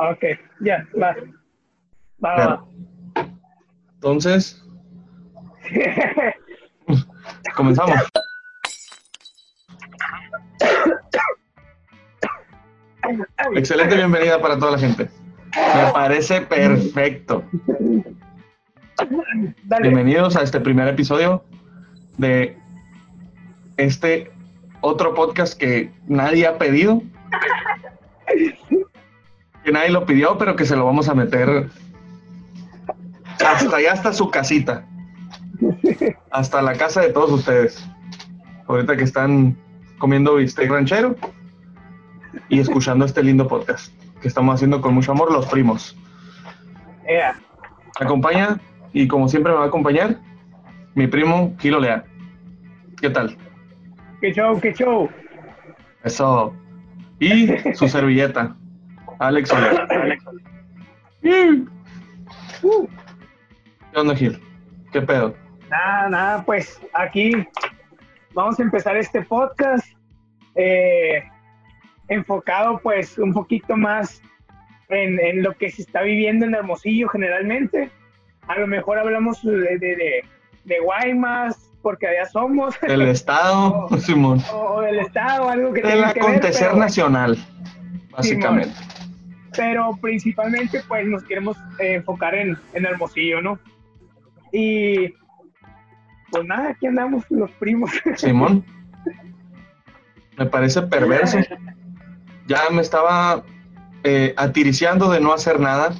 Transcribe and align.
Ok, 0.00 0.22
ya, 0.60 0.86
va. 1.00 1.12
Va, 2.24 2.36
va. 2.36 2.64
Entonces, 3.94 4.64
comenzamos. 7.56 7.96
Excelente 13.56 13.96
bienvenida 13.96 14.40
para 14.40 14.56
toda 14.56 14.72
la 14.72 14.78
gente. 14.78 15.10
Me 15.56 15.92
parece 15.92 16.42
perfecto. 16.42 17.42
Dale. 19.64 19.82
Bienvenidos 19.82 20.36
a 20.36 20.42
este 20.42 20.60
primer 20.60 20.86
episodio 20.86 21.44
de 22.18 22.56
este 23.78 24.30
otro 24.80 25.12
podcast 25.14 25.58
que 25.58 25.90
nadie 26.06 26.46
ha 26.46 26.56
pedido. 26.56 27.02
Que 29.68 29.72
nadie 29.72 29.90
lo 29.90 30.06
pidió, 30.06 30.38
pero 30.38 30.56
que 30.56 30.64
se 30.64 30.74
lo 30.76 30.86
vamos 30.86 31.10
a 31.10 31.14
meter 31.14 31.68
hasta 33.46 33.76
allá, 33.76 33.92
hasta 33.92 34.14
su 34.14 34.30
casita. 34.30 34.86
Hasta 36.30 36.62
la 36.62 36.72
casa 36.72 37.02
de 37.02 37.12
todos 37.12 37.30
ustedes. 37.30 37.86
Ahorita 38.66 38.96
que 38.96 39.04
están 39.04 39.58
comiendo 39.98 40.36
bistec 40.36 40.70
ranchero 40.70 41.16
y 42.48 42.60
escuchando 42.60 43.04
este 43.04 43.22
lindo 43.22 43.46
podcast 43.46 43.92
que 44.22 44.28
estamos 44.28 44.54
haciendo 44.54 44.80
con 44.80 44.94
mucho 44.94 45.12
amor 45.12 45.30
los 45.30 45.44
primos. 45.48 45.94
Acompaña 48.00 48.58
y 48.94 49.06
como 49.06 49.28
siempre 49.28 49.52
me 49.52 49.58
va 49.58 49.64
a 49.66 49.68
acompañar 49.68 50.18
mi 50.94 51.08
primo 51.08 51.54
Kilo 51.58 51.78
Lea. 51.78 52.04
¿Qué 53.02 53.10
tal? 53.10 53.36
Qué 54.22 54.32
show, 54.32 54.58
qué 54.62 54.72
show. 54.72 55.10
Eso. 56.04 56.54
Y 57.20 57.48
su 57.74 57.86
servilleta, 57.86 58.56
Alex 59.20 59.48
Soler. 59.48 59.88
Mm. 61.22 61.66
¿Qué 63.92 63.98
onda, 64.00 64.14
Gil? 64.14 64.40
¿Qué 64.92 65.02
pedo? 65.02 65.34
Nada, 65.70 66.08
nada, 66.08 66.42
pues 66.44 66.80
aquí 66.94 67.32
vamos 68.34 68.58
a 68.58 68.62
empezar 68.62 68.96
este 68.96 69.22
podcast 69.22 69.86
eh, 70.54 71.22
enfocado 72.08 72.78
pues 72.82 73.18
un 73.18 73.32
poquito 73.34 73.76
más 73.76 74.22
en, 74.88 75.20
en 75.20 75.42
lo 75.42 75.52
que 75.54 75.70
se 75.70 75.82
está 75.82 76.02
viviendo 76.02 76.46
en 76.46 76.54
Hermosillo 76.54 77.08
generalmente. 77.08 77.90
A 78.46 78.58
lo 78.58 78.66
mejor 78.66 78.98
hablamos 78.98 79.42
de, 79.42 79.52
de, 79.52 79.78
de, 79.78 80.24
de 80.64 80.80
Guaymas, 80.80 81.70
porque 81.82 82.06
allá 82.06 82.24
somos, 82.26 82.74
El 82.82 83.02
Estado, 83.08 83.88
Simón. 83.98 84.42
o, 84.52 84.80
del 84.80 85.00
Estado, 85.00 85.50
algo 85.50 85.72
que 85.74 85.82
Del 85.82 85.90
tenga 85.92 86.12
que 86.14 86.20
ver, 86.20 86.28
acontecer 86.30 86.68
pero- 86.68 86.78
nacional, 86.80 87.36
básicamente. 88.10 88.74
Pero 89.56 89.96
principalmente 90.00 90.82
pues 90.86 91.06
nos 91.06 91.22
queremos 91.24 91.56
eh, 91.78 91.94
enfocar 91.94 92.34
en, 92.34 92.56
en 92.72 92.86
Hermosillo, 92.86 93.40
¿no? 93.40 93.58
Y 94.52 95.14
pues 96.30 96.44
nada, 96.44 96.70
aquí 96.70 96.86
andamos 96.86 97.24
los 97.30 97.50
primos. 97.52 97.90
Simón. 98.16 98.64
Me 100.36 100.46
parece 100.46 100.82
perverso. 100.82 101.38
Ya 102.46 102.60
me 102.70 102.82
estaba 102.82 103.44
eh, 104.04 104.34
atiriciando 104.36 105.10
de 105.10 105.20
no 105.20 105.32
hacer 105.32 105.58
nada. 105.58 105.92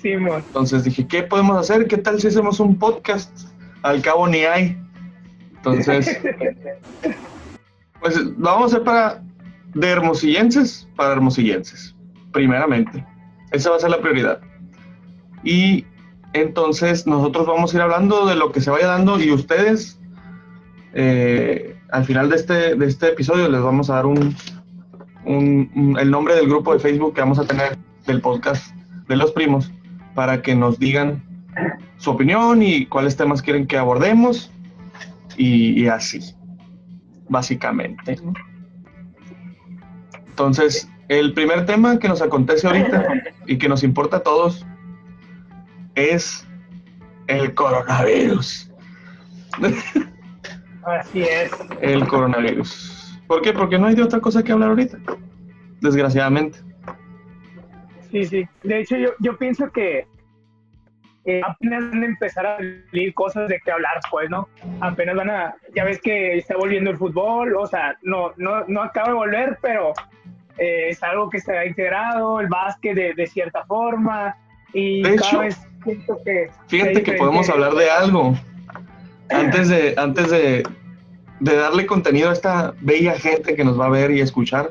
Simón. 0.00 0.42
Entonces 0.46 0.84
dije, 0.84 1.06
¿qué 1.06 1.22
podemos 1.22 1.56
hacer? 1.58 1.86
¿Qué 1.86 1.98
tal 1.98 2.20
si 2.20 2.28
hacemos 2.28 2.60
un 2.60 2.78
podcast? 2.78 3.48
Al 3.82 4.02
cabo 4.02 4.28
ni 4.28 4.44
hay. 4.44 4.78
Entonces, 5.56 6.20
pues 8.00 8.16
lo 8.16 8.34
vamos 8.36 8.72
a 8.72 8.76
hacer 8.76 8.84
para 8.84 9.22
de 9.74 9.88
hermosillenses 9.88 10.88
para 10.96 11.12
hermosillenses, 11.12 11.93
primeramente. 12.34 13.02
Esa 13.52 13.70
va 13.70 13.76
a 13.76 13.80
ser 13.80 13.88
la 13.90 14.00
prioridad. 14.02 14.40
Y 15.42 15.86
entonces 16.34 17.06
nosotros 17.06 17.46
vamos 17.46 17.72
a 17.72 17.76
ir 17.76 17.82
hablando 17.82 18.26
de 18.26 18.34
lo 18.34 18.52
que 18.52 18.60
se 18.60 18.70
vaya 18.70 18.88
dando 18.88 19.18
y 19.18 19.30
ustedes, 19.30 19.98
eh, 20.92 21.76
al 21.90 22.04
final 22.04 22.28
de 22.28 22.36
este, 22.36 22.74
de 22.74 22.86
este 22.86 23.08
episodio, 23.08 23.48
les 23.48 23.62
vamos 23.62 23.88
a 23.88 23.94
dar 23.94 24.06
un, 24.06 24.34
un- 25.24 25.96
el 25.98 26.10
nombre 26.10 26.34
del 26.34 26.48
grupo 26.48 26.74
de 26.74 26.80
Facebook 26.80 27.14
que 27.14 27.20
vamos 27.22 27.38
a 27.38 27.46
tener 27.46 27.78
del 28.06 28.20
podcast 28.20 28.74
de 29.08 29.16
los 29.16 29.32
primos 29.32 29.70
para 30.14 30.42
que 30.42 30.54
nos 30.54 30.78
digan 30.78 31.22
su 31.98 32.10
opinión 32.10 32.62
y 32.62 32.86
cuáles 32.86 33.16
temas 33.16 33.40
quieren 33.40 33.66
que 33.66 33.78
abordemos 33.78 34.50
y, 35.36 35.80
y 35.82 35.86
así, 35.88 36.34
básicamente. 37.28 38.18
Entonces, 40.28 40.88
el 41.08 41.32
primer 41.34 41.66
tema 41.66 41.98
que 41.98 42.08
nos 42.08 42.22
acontece 42.22 42.66
ahorita 42.66 43.06
y 43.46 43.58
que 43.58 43.68
nos 43.68 43.82
importa 43.82 44.18
a 44.18 44.20
todos 44.20 44.64
es 45.94 46.46
el 47.26 47.54
coronavirus. 47.54 48.70
Así 50.84 51.22
es. 51.22 51.52
El 51.80 52.06
coronavirus. 52.06 53.20
¿Por 53.26 53.42
qué? 53.42 53.52
Porque 53.52 53.78
no 53.78 53.86
hay 53.86 53.94
de 53.94 54.02
otra 54.02 54.20
cosa 54.20 54.42
que 54.42 54.52
hablar 54.52 54.70
ahorita. 54.70 54.98
Desgraciadamente. 55.80 56.58
Sí, 58.10 58.24
sí. 58.24 58.44
De 58.62 58.80
hecho, 58.80 58.96
yo, 58.96 59.10
yo 59.20 59.36
pienso 59.36 59.70
que 59.72 60.06
eh, 61.24 61.40
apenas 61.46 61.90
van 61.90 62.02
a 62.02 62.06
empezar 62.06 62.46
a 62.46 62.56
salir 62.58 63.14
cosas 63.14 63.48
de 63.48 63.58
qué 63.64 63.72
hablar, 63.72 63.98
pues, 64.10 64.28
¿no? 64.28 64.48
Apenas 64.80 65.16
van 65.16 65.30
a, 65.30 65.54
ya 65.74 65.84
ves 65.84 66.00
que 66.00 66.36
está 66.36 66.56
volviendo 66.56 66.90
el 66.90 66.98
fútbol, 66.98 67.56
o 67.56 67.66
sea, 67.66 67.96
no, 68.02 68.32
no, 68.36 68.64
no 68.68 68.82
acaba 68.82 69.08
de 69.08 69.14
volver, 69.14 69.58
pero 69.62 69.94
eh, 70.58 70.88
es 70.90 71.02
algo 71.02 71.30
que 71.30 71.40
se 71.40 71.56
ha 71.56 71.66
integrado, 71.66 72.40
el 72.40 72.48
básquet 72.48 72.94
de, 72.94 73.14
de 73.14 73.26
cierta 73.26 73.64
forma, 73.64 74.36
y 74.72 75.02
De 75.02 75.16
cada 75.16 75.28
hecho, 75.28 75.38
vez 75.40 75.60
siento 75.84 76.18
que... 76.24 76.50
Fíjate 76.68 77.02
que 77.02 77.12
podemos 77.12 77.48
hablar 77.48 77.74
de 77.74 77.90
algo. 77.90 78.34
Antes 79.30 79.68
de, 79.68 79.94
antes 79.96 80.30
de, 80.30 80.66
de 81.40 81.56
darle 81.56 81.86
contenido 81.86 82.30
a 82.30 82.32
esta 82.32 82.74
bella 82.80 83.14
gente 83.18 83.56
que 83.56 83.64
nos 83.64 83.78
va 83.80 83.86
a 83.86 83.90
ver 83.90 84.10
y 84.10 84.20
escuchar, 84.20 84.70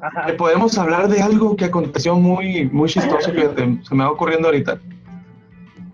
Ajá. 0.00 0.34
podemos 0.38 0.78
hablar 0.78 1.08
de 1.08 1.20
algo 1.20 1.54
que 1.56 1.66
aconteció 1.66 2.16
muy, 2.16 2.68
muy 2.72 2.88
chistoso 2.88 3.32
que 3.32 3.42
te- 3.48 3.84
se 3.84 3.94
me 3.94 4.04
va 4.04 4.10
ocurriendo 4.10 4.48
ahorita. 4.48 4.78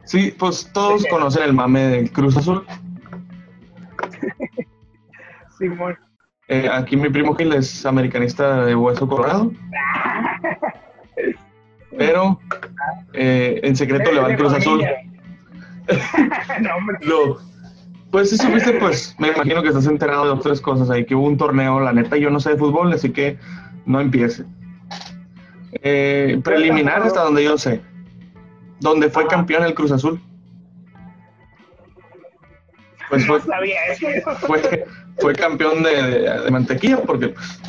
Sí, 0.04 0.32
pues 0.38 0.70
todos 0.72 1.04
conocen 1.10 1.42
el 1.42 1.52
mame 1.52 1.80
del 1.88 2.12
Cruz 2.12 2.36
Azul. 2.36 2.64
Simón. 5.58 5.96
Eh, 6.48 6.68
aquí 6.70 6.96
mi 6.96 7.08
primo 7.08 7.34
Gil 7.34 7.52
es 7.54 7.84
americanista 7.84 8.64
de 8.64 8.74
Hueso 8.74 9.08
Colorado. 9.08 9.52
Pero 11.98 12.38
eh, 13.12 13.60
en 13.62 13.74
secreto 13.74 14.12
le 14.12 14.20
va 14.20 14.26
al 14.26 14.36
Cruz 14.36 14.52
Azul. 14.52 14.84
no, 17.06 17.36
pues 18.10 18.30
si 18.30 18.38
supiste, 18.38 18.72
pues 18.74 19.14
me 19.18 19.28
imagino 19.28 19.62
que 19.62 19.68
estás 19.68 19.86
enterado 19.86 20.24
de 20.24 20.28
dos 20.30 20.40
tres 20.40 20.60
cosas 20.60 20.90
ahí, 20.90 21.04
que 21.04 21.14
hubo 21.14 21.26
un 21.26 21.36
torneo, 21.36 21.80
la 21.80 21.92
neta 21.92 22.16
yo 22.16 22.30
no 22.30 22.40
sé 22.40 22.50
de 22.50 22.56
fútbol, 22.56 22.92
así 22.92 23.10
que 23.10 23.38
no 23.84 24.00
empiece. 24.00 24.44
Eh, 25.82 26.40
preliminar 26.42 27.02
hasta 27.02 27.22
donde 27.22 27.44
yo 27.44 27.58
sé, 27.58 27.82
donde 28.80 29.10
fue 29.10 29.24
Ajá. 29.24 29.36
campeón 29.36 29.64
el 29.64 29.74
Cruz 29.74 29.92
Azul. 29.92 30.20
Pues 33.10 33.26
fue, 33.26 33.38
No 33.38 33.44
sabía 33.44 33.84
eso. 33.86 34.06
fue, 34.46 34.86
fue 35.18 35.34
campeón 35.34 35.82
de, 35.82 36.02
de- 36.02 36.40
de 36.44 36.50
mantequilla, 36.50 37.02
porque 37.02 37.28
pues, 37.28 37.60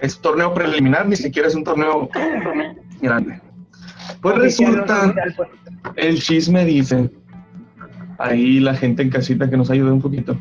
es 0.00 0.18
torneo 0.20 0.54
preliminar, 0.54 1.06
ni 1.08 1.16
siquiera 1.16 1.48
es 1.48 1.54
un 1.54 1.64
torneo 1.64 2.08
grande. 3.00 3.40
Pues 4.22 4.36
resulta, 4.36 5.14
pues. 5.36 5.48
el 5.96 6.20
chisme 6.20 6.64
dice, 6.64 7.10
ahí 8.18 8.58
la 8.60 8.74
gente 8.74 9.02
en 9.02 9.10
casita 9.10 9.48
que 9.50 9.56
nos 9.56 9.70
ayude 9.70 9.92
un 9.92 10.00
poquito, 10.00 10.36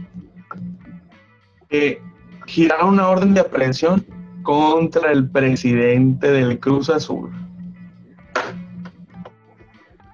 que 1.69 2.01
giraron 2.45 2.93
una 2.93 3.09
orden 3.09 3.33
de 3.33 3.41
aprehensión 3.41 4.05
contra 4.43 5.11
el 5.11 5.29
presidente 5.29 6.31
del 6.31 6.59
Cruz 6.59 6.89
Azul. 6.89 7.29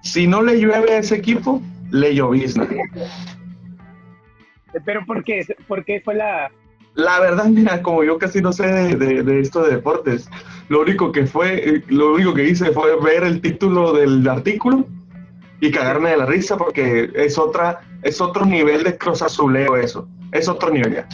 Si 0.02 0.28
no 0.28 0.42
le 0.42 0.60
llueve 0.60 0.92
a 0.94 0.98
ese 0.98 1.16
equipo, 1.16 1.62
le 1.92 2.16
llovizna. 2.16 2.68
Pero 4.86 5.06
¿por 5.06 5.24
qué? 5.24 5.46
¿Por 5.68 5.84
qué 5.86 6.02
fue 6.02 6.16
la...? 6.16 6.52
La 6.96 7.20
verdad, 7.20 7.46
mira, 7.46 7.82
como 7.82 8.04
yo 8.04 8.20
casi 8.20 8.40
no 8.42 8.54
sé 8.54 8.68
de, 8.68 8.96
de- 8.96 9.24
de 9.24 9.40
esto 9.40 9.64
de 9.64 9.72
deportes, 9.76 10.30
lo 10.70 10.82
único 10.82 11.12
que 11.12 11.26
fue, 11.26 11.68
eh, 11.78 11.84
lo 11.88 12.14
único 12.14 12.34
que 12.36 12.48
hice 12.48 12.72
fue 12.72 13.00
ver 13.02 13.24
el 13.24 13.42
título 13.42 13.94
del 13.94 14.28
artículo 14.30 14.86
y 15.60 15.72
cagarme 15.72 16.12
de 16.12 16.18
la 16.18 16.26
risa 16.28 16.56
porque 16.56 17.10
es 17.16 17.40
otra, 17.40 17.82
es 18.04 18.22
otro 18.22 18.46
nivel 18.46 18.84
de 18.84 18.96
cruz 18.98 19.24
azuleo 19.24 19.76
eso, 19.76 20.08
es 20.32 20.48
otro 20.48 20.70
nivel 20.70 20.94
ya. 20.94 21.08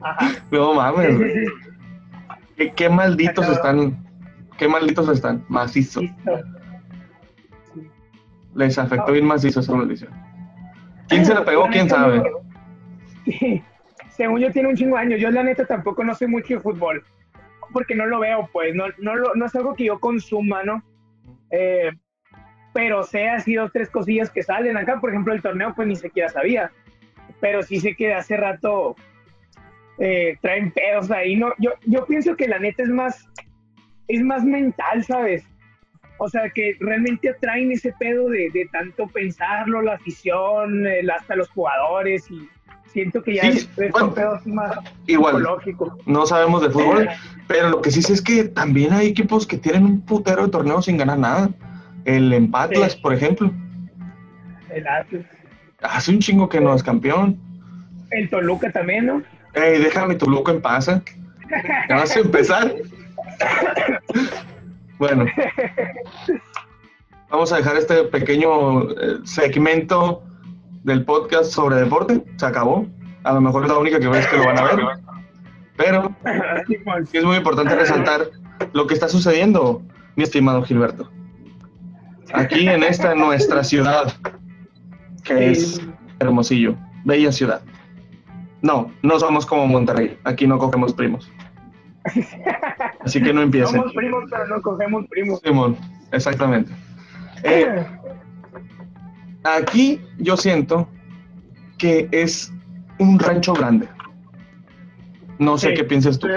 Ajá. 0.00 0.30
No 0.52 0.74
mames, 0.74 1.08
Sí, 1.08 1.16
güey. 1.16 1.32
sí, 1.32 1.38
sí. 1.46 1.52
qué, 2.56 2.72
qué 2.74 2.88
malditos 2.88 3.48
están, 3.48 4.06
qué 4.58 4.68
malditos 4.68 5.08
están, 5.08 5.44
macizos. 5.48 6.04
Listo. 6.04 6.30
Les 8.54 8.78
afectó 8.78 9.10
bien 9.12 9.26
macizo 9.26 9.58
esa 9.60 9.74
maldición. 9.74 10.10
¿Quién 11.12 11.26
se 11.26 11.34
la 11.34 11.44
pegó? 11.44 11.68
¿Quién 11.68 11.88
sabe? 11.88 12.22
Sí. 13.24 13.62
Según 14.10 14.40
yo 14.40 14.50
tiene 14.52 14.68
un 14.68 14.76
chingo 14.76 14.96
de 14.96 15.02
años. 15.02 15.20
Yo 15.20 15.30
la 15.30 15.42
neta 15.42 15.64
tampoco 15.64 16.04
no 16.04 16.14
sé 16.14 16.26
mucho 16.26 16.54
de 16.54 16.60
fútbol. 16.60 17.04
porque 17.72 17.94
no 17.94 18.04
lo 18.04 18.20
veo, 18.20 18.50
pues, 18.52 18.74
no, 18.74 18.84
no, 18.98 19.14
lo- 19.16 19.34
no 19.34 19.46
es 19.46 19.54
algo 19.54 19.74
que 19.74 19.84
yo 19.84 19.98
consuma, 19.98 20.62
¿no? 20.62 20.82
Eh, 21.50 21.90
pero 22.74 23.02
sé 23.02 23.28
así 23.30 23.54
dos, 23.54 23.72
tres 23.72 23.88
cosillas 23.88 24.28
que 24.30 24.42
salen 24.42 24.76
acá, 24.76 25.00
por 25.00 25.08
ejemplo, 25.08 25.32
el 25.32 25.40
torneo, 25.40 25.72
pues 25.74 25.88
ni 25.88 25.96
siquiera 25.96 26.28
sabía, 26.28 26.70
pero 27.40 27.62
sí 27.62 27.80
sé 27.80 27.94
que 27.96 28.08
de 28.08 28.14
hace 28.14 28.36
rato 28.36 28.94
eh, 29.98 30.36
traen 30.42 30.70
pedos 30.70 31.10
ahí, 31.10 31.34
¿no? 31.36 31.52
Yo, 31.58 31.70
yo 31.86 32.04
pienso 32.04 32.36
que 32.36 32.46
la 32.46 32.58
neta 32.58 32.82
es 32.82 32.90
más, 32.90 33.26
es 34.08 34.22
más 34.22 34.44
mental, 34.44 35.02
¿sabes? 35.04 35.42
O 36.24 36.28
sea, 36.28 36.48
que 36.50 36.76
realmente 36.78 37.30
atraen 37.30 37.72
ese 37.72 37.92
pedo 37.98 38.28
de, 38.28 38.48
de 38.54 38.68
tanto 38.70 39.08
pensarlo, 39.08 39.82
la 39.82 39.94
afición, 39.94 40.86
el- 40.86 41.10
hasta 41.10 41.34
los 41.34 41.48
jugadores, 41.50 42.30
y 42.30 42.48
siento 42.92 43.22
que 43.24 43.34
ya 43.34 43.42
Sí, 43.50 43.68
es, 43.76 43.90
bueno, 43.90 44.06
un 44.08 44.14
pedo 44.14 44.34
así 44.34 44.52
más 44.52 44.78
Igual, 45.08 45.36
psicológico. 45.38 45.98
no 46.06 46.24
sabemos 46.26 46.62
de 46.62 46.70
fútbol, 46.70 47.08
pero 47.48 47.70
lo 47.70 47.82
que 47.82 47.90
sí 47.90 48.02
sé 48.02 48.12
es 48.12 48.22
que 48.22 48.44
también 48.44 48.92
hay 48.92 49.08
equipos 49.08 49.48
que 49.48 49.56
tienen 49.58 49.84
un 49.84 50.00
putero 50.02 50.44
de 50.44 50.50
torneos 50.50 50.84
sin 50.84 50.96
ganar 50.96 51.18
nada. 51.18 51.50
El 52.04 52.32
Empatlas, 52.32 52.92
Sí. 52.92 53.00
por 53.02 53.14
ejemplo, 53.14 53.50
El 54.70 54.86
Atlas. 54.86 55.24
hace 55.82 56.10
un 56.12 56.20
chingo 56.20 56.48
que 56.48 56.60
no 56.60 56.72
es 56.74 56.82
campeón. 56.84 57.36
El 58.12 58.30
Toluca 58.30 58.70
también, 58.70 59.06
¿no? 59.06 59.22
Ey, 59.54 59.80
déjame 59.82 60.14
tu 60.14 60.30
loco 60.30 60.50
en 60.52 60.60
paz. 60.62 60.86
¿eh? 60.88 61.02
Vas 61.88 62.16
a 62.16 62.20
empezar. 62.20 62.72
Bueno, 65.02 65.26
vamos 67.28 67.52
a 67.52 67.56
dejar 67.56 67.76
este 67.76 68.04
pequeño 68.04 68.82
eh, 68.82 69.18
segmento 69.24 70.22
del 70.84 71.04
podcast 71.04 71.50
sobre 71.50 71.74
deporte. 71.74 72.22
Se 72.36 72.46
acabó. 72.46 72.86
A 73.24 73.32
lo 73.32 73.40
mejor 73.40 73.64
es 73.64 73.70
la 73.70 73.78
única 73.78 73.98
que 73.98 74.06
ves 74.06 74.24
que 74.28 74.36
lo 74.36 74.44
van 74.44 74.60
a 74.60 74.62
ver. 74.62 74.78
Pero 75.76 76.14
es 77.12 77.24
muy 77.24 77.36
importante 77.36 77.74
resaltar 77.74 78.28
lo 78.74 78.86
que 78.86 78.94
está 78.94 79.08
sucediendo, 79.08 79.82
mi 80.14 80.22
estimado 80.22 80.62
Gilberto. 80.62 81.10
Aquí 82.32 82.68
en 82.68 82.84
esta 82.84 83.16
nuestra 83.16 83.64
ciudad, 83.64 84.14
que 85.24 85.50
es 85.50 85.80
Hermosillo, 86.20 86.76
bella 87.04 87.32
ciudad. 87.32 87.60
No, 88.60 88.92
no 89.02 89.18
somos 89.18 89.46
como 89.46 89.66
Monterrey. 89.66 90.16
Aquí 90.22 90.46
no 90.46 90.58
cogemos 90.58 90.92
primos. 90.92 91.28
Así 93.04 93.22
que 93.22 93.32
no 93.32 93.42
empiecen. 93.42 93.76
Somos 93.76 93.92
primos, 93.94 94.24
pero 94.30 94.46
no 94.46 94.62
cogemos 94.62 95.06
primos. 95.08 95.40
Simón, 95.44 95.76
exactamente. 96.12 96.72
Eh, 97.44 97.84
aquí 99.44 100.00
yo 100.18 100.36
siento 100.36 100.88
que 101.78 102.08
es 102.12 102.52
un 102.98 103.18
rancho 103.18 103.54
grande. 103.54 103.88
No 105.38 105.58
sé 105.58 105.70
Sí. 105.70 105.74
qué 105.74 105.84
piensas 105.84 106.18
tú. 106.18 106.28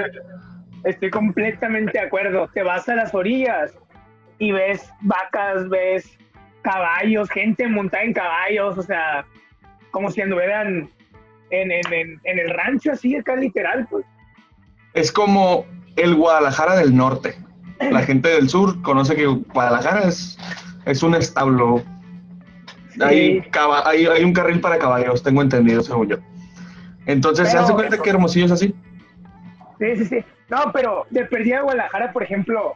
Estoy 0.84 1.10
completamente 1.10 1.92
de 1.94 2.00
acuerdo. 2.06 2.48
Te 2.54 2.64
vas 2.64 2.88
a 2.90 2.96
las 2.96 3.14
orillas 3.14 3.78
y 4.40 4.52
ves 4.52 4.90
vacas, 5.02 5.70
ves 5.70 6.18
caballos, 6.64 7.30
gente 7.30 7.68
montada 7.68 8.04
en 8.04 8.14
caballos, 8.14 8.78
o 8.78 8.82
sea, 8.82 9.26
como 9.92 10.10
si 10.10 10.22
anduvieran 10.22 10.90
en, 11.52 11.72
en, 11.72 11.94
en, 11.94 12.20
en 12.24 12.40
el 12.40 12.50
rancho 12.50 12.92
así 12.94 13.16
acá 13.16 13.36
literal, 13.36 13.88
pues. 13.90 14.06
Es 14.94 15.12
como 15.12 15.66
el 15.96 16.16
Guadalajara 16.16 16.76
del 16.76 16.96
norte. 16.96 17.36
La 17.80 18.02
gente 18.04 18.30
del 18.30 18.50
sur 18.50 18.82
conoce 18.82 19.16
que 19.16 19.26
Guadalajara 19.26 20.04
es, 20.08 20.38
es 20.86 21.04
un 21.04 21.16
establo. 21.16 21.84
Hay, 23.02 23.42
caba- 23.52 23.88
hay, 23.88 24.06
hay 24.06 24.24
un 24.24 24.32
carril 24.34 24.62
para 24.62 24.78
caballos, 24.80 25.22
tengo 25.22 25.42
entendido, 25.42 25.82
según 25.84 26.08
yo. 26.08 26.18
Entonces, 27.06 27.48
¿se 27.48 27.54
Pero- 27.54 27.64
hace 27.66 27.74
cuenta 27.74 27.98
que 27.98 28.10
Hermosillo 28.10 28.46
es 28.46 28.52
así? 28.52 28.74
Sí, 29.80 29.96
sí, 29.98 30.06
sí. 30.06 30.18
No, 30.50 30.72
pero 30.74 31.06
de 31.10 31.26
perdida 31.26 31.62
Guadalajara, 31.62 32.14
por 32.14 32.24
ejemplo, 32.24 32.74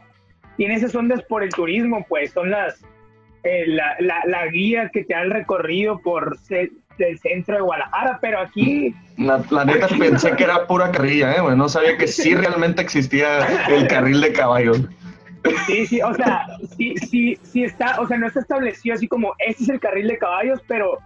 tiene 0.56 0.74
esas 0.74 0.94
ondas 0.94 1.22
por 1.22 1.42
el 1.42 1.48
turismo, 1.50 2.04
pues 2.08 2.32
son 2.32 2.50
las 2.50 2.84
eh, 3.42 3.64
la, 3.66 3.96
la, 4.00 4.16
la 4.26 4.46
guía 4.48 4.90
que 4.92 5.04
te 5.04 5.14
da 5.14 5.22
el 5.22 5.30
recorrido 5.30 5.98
por 6.00 6.36
ce- 6.96 7.08
el 7.10 7.18
centro 7.18 7.56
de 7.56 7.60
Guadalajara, 7.62 8.18
pero 8.20 8.40
aquí 8.40 8.94
La, 9.16 9.42
la 9.50 9.64
neta 9.64 9.88
pensé 9.88 10.34
que 10.36 10.44
era 10.44 10.66
pura 10.66 10.90
carrilla, 10.90 11.32
¿eh? 11.34 11.40
güey? 11.40 11.56
No 11.56 11.68
sabía 11.68 11.96
que 11.96 12.06
sí 12.06 12.34
realmente 12.34 12.82
existía 12.82 13.38
el 13.68 13.86
carril 13.88 14.20
de 14.20 14.32
caballos. 14.32 14.80
sí, 15.66 15.86
sí, 15.86 16.02
o 16.02 16.12
sea, 16.14 16.46
sí, 16.76 16.94
sí, 16.96 17.38
sí 17.42 17.64
está, 17.64 18.00
o 18.00 18.06
sea, 18.06 18.18
no 18.18 18.26
está 18.26 18.40
establecido 18.40 18.94
así 18.94 19.08
como 19.08 19.34
este 19.38 19.62
es 19.64 19.68
el 19.70 19.80
carril 19.80 20.08
de 20.08 20.18
caballos, 20.18 20.60
pero 20.66 20.98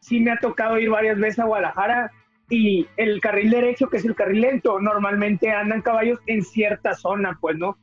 sí 0.00 0.18
me 0.20 0.30
ha 0.32 0.36
tocado 0.38 0.78
ir 0.78 0.88
varias 0.90 1.18
veces 1.18 1.38
a 1.40 1.44
Guadalajara 1.44 2.10
y 2.48 2.86
el 2.96 3.20
carril 3.20 3.50
derecho, 3.50 3.88
que 3.88 3.98
es 3.98 4.04
el 4.04 4.14
carril 4.14 4.40
lento, 4.42 4.80
normalmente 4.80 5.50
andan 5.50 5.80
caballos 5.82 6.18
en 6.26 6.42
cierta 6.42 6.94
zona, 6.94 7.38
pues, 7.40 7.56
¿no? 7.56 7.76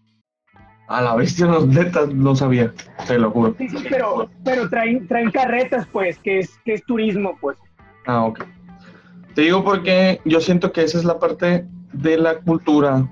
A 0.90 1.02
la 1.02 1.16
bestia, 1.16 1.46
no, 1.46 1.66
neta, 1.68 2.08
no 2.12 2.36
sabía, 2.36 2.74
te 3.08 3.20
lo 3.20 3.30
juro. 3.30 3.56
Sí, 3.60 3.70
sí, 3.70 3.78
pero, 3.90 4.30
pero 4.44 4.68
traen, 4.70 5.08
traen 5.08 5.30
carretas, 5.30 5.88
pues, 5.92 6.18
que 6.18 6.40
es, 6.40 6.60
que 6.66 6.74
es 6.74 6.84
turismo, 6.84 7.38
pues. 7.40 7.58
Ah, 8.08 8.26
ok. 8.26 8.44
Te 9.36 9.44
digo 9.44 9.64
porque 9.64 10.20
yo 10.26 10.42
siento 10.42 10.72
que 10.72 10.84
esa 10.84 10.98
es 10.98 11.06
la 11.06 11.20
parte 11.20 11.68
de 11.94 12.18
la 12.18 12.40
cultura 12.40 13.08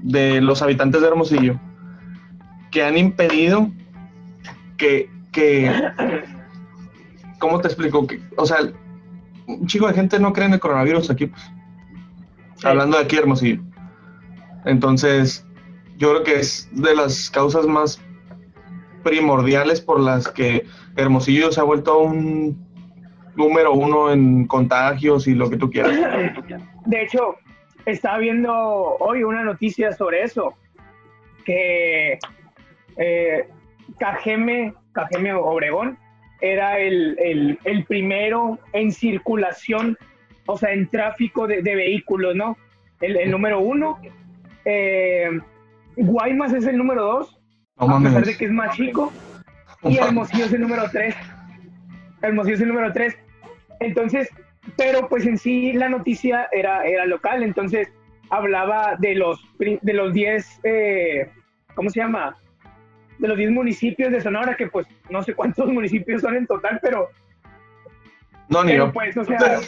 de 0.00 0.40
los 0.40 0.62
habitantes 0.62 1.00
de 1.00 1.06
Hermosillo 1.06 1.60
que 2.72 2.82
han 2.82 2.98
impedido 2.98 3.70
que, 4.76 5.08
que 5.30 5.70
¿cómo 7.38 7.60
te 7.60 7.68
explico? 7.68 8.04
Que, 8.06 8.20
o 8.36 8.46
sea, 8.46 8.58
un 9.46 9.66
chico 9.66 9.86
de 9.86 9.94
gente 9.94 10.18
no 10.18 10.32
cree 10.32 10.46
en 10.46 10.54
el 10.54 10.60
coronavirus 10.60 11.10
aquí, 11.10 11.26
pues. 11.26 11.42
Sí. 12.56 12.66
Hablando 12.66 12.96
de 12.96 13.04
aquí, 13.04 13.16
Hermosillo. 13.16 13.62
Entonces, 14.64 15.46
yo 15.96 16.10
creo 16.10 16.22
que 16.24 16.34
es 16.40 16.68
de 16.72 16.94
las 16.94 17.30
causas 17.30 17.66
más 17.66 18.00
primordiales 19.02 19.80
por 19.80 20.00
las 20.00 20.28
que 20.28 20.64
Hermosillo 20.96 21.50
se 21.52 21.60
ha 21.60 21.64
vuelto 21.64 21.98
un 21.98 22.56
número 23.36 23.72
uno 23.72 24.12
en 24.12 24.46
contagios 24.46 25.26
y 25.26 25.34
lo 25.34 25.48
que 25.50 25.56
tú 25.56 25.70
quieras. 25.70 25.92
De 26.86 27.02
hecho, 27.02 27.36
estaba 27.86 28.18
viendo 28.18 28.52
hoy 28.52 29.22
una 29.24 29.42
noticia 29.42 29.92
sobre 29.92 30.22
eso, 30.22 30.54
que 31.44 32.18
eh, 32.96 33.48
Cajeme, 33.98 34.74
Cajeme 34.92 35.32
Obregón 35.34 35.98
era 36.40 36.78
el, 36.78 37.16
el- 37.20 37.58
el 37.64 37.84
primero 37.84 38.58
en 38.72 38.90
circulación, 38.92 39.96
o 40.46 40.58
sea, 40.58 40.72
en 40.72 40.88
tráfico 40.88 41.46
de, 41.46 41.62
de 41.62 41.74
vehículos, 41.76 42.34
¿no? 42.34 42.56
El, 43.00 43.30
número 43.30 43.60
uno. 43.60 43.98
Eh, 44.64 45.40
Guaymas 45.96 46.52
es 46.52 46.66
el 46.66 46.76
número 46.78 47.02
dos, 47.04 47.40
No 47.78 47.96
a 47.96 48.00
pesar 48.00 48.24
de 48.24 48.36
que 48.36 48.44
es 48.46 48.50
más 48.52 48.76
chico. 48.76 49.12
Y 49.82 49.98
Hermosillo 49.98 50.44
es 50.44 50.52
el 50.52 50.60
número 50.60 50.84
3. 50.90 51.14
Hermosillo 52.22 52.54
es 52.54 52.60
el 52.60 52.68
número 52.68 52.92
3. 52.92 53.16
Entonces, 53.80 54.28
pero 54.76 55.08
pues 55.08 55.26
en 55.26 55.36
sí 55.38 55.72
la 55.72 55.88
noticia 55.88 56.48
era, 56.52 56.84
era 56.86 57.04
local, 57.06 57.42
entonces 57.42 57.88
hablaba 58.30 58.94
de 59.00 59.16
los 59.16 59.40
de 59.58 59.92
los 59.92 60.12
10, 60.14 60.60
eh, 60.62 61.30
¿cómo 61.74 61.90
se 61.90 61.98
llama? 62.00 62.36
De 63.18 63.26
los 63.28 63.36
10 63.36 63.50
municipios 63.50 64.12
de 64.12 64.20
Sonora, 64.20 64.56
que 64.56 64.68
pues 64.68 64.86
no 65.10 65.22
sé 65.24 65.34
cuántos 65.34 65.66
municipios 65.72 66.22
son 66.22 66.36
en 66.36 66.46
total, 66.46 66.78
pero, 66.80 67.08
No, 68.48 68.62
ni 68.62 68.70
pero 68.72 68.86
yo. 68.86 68.92
pues, 68.92 69.16
o 69.16 69.24
sea, 69.24 69.58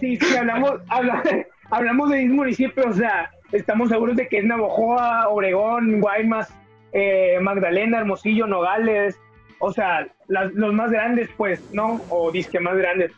sí, 0.00 0.16
sí, 0.16 0.36
hablamos, 0.36 0.80
habla- 0.88 1.22
hablamos 1.70 2.10
de 2.10 2.18
10 2.20 2.32
municipios, 2.32 2.86
o 2.86 2.92
sea, 2.94 3.30
estamos 3.54 3.88
seguros 3.88 4.16
de 4.16 4.28
que 4.28 4.38
es 4.38 4.44
Navojoa, 4.44 5.28
Obregón, 5.28 6.00
Guaymas, 6.00 6.52
eh, 6.92 7.38
Magdalena, 7.40 7.98
Hermosillo, 7.98 8.46
Nogales, 8.46 9.18
o 9.58 9.72
sea, 9.72 10.06
los 10.28 10.74
más 10.74 10.90
grandes, 10.90 11.28
pues, 11.36 11.62
¿no? 11.72 12.00
O 12.08 12.30
disque 12.30 12.60
más 12.60 12.76
grandes. 12.76 13.12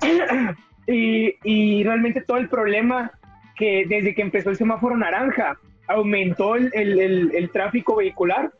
y, 0.86 1.34
y 1.44 1.84
realmente 1.84 2.22
todo 2.22 2.38
el 2.38 2.48
problema 2.48 3.12
que 3.56 3.84
desde 3.86 4.14
que 4.14 4.22
empezó 4.22 4.50
el 4.50 4.56
semáforo 4.56 4.96
naranja, 4.96 5.58
aumentó 5.86 6.56
el- 6.56 6.70
el- 6.74 7.30
el 7.34 7.50
tráfico 7.50 7.96
vehicular 7.96 8.50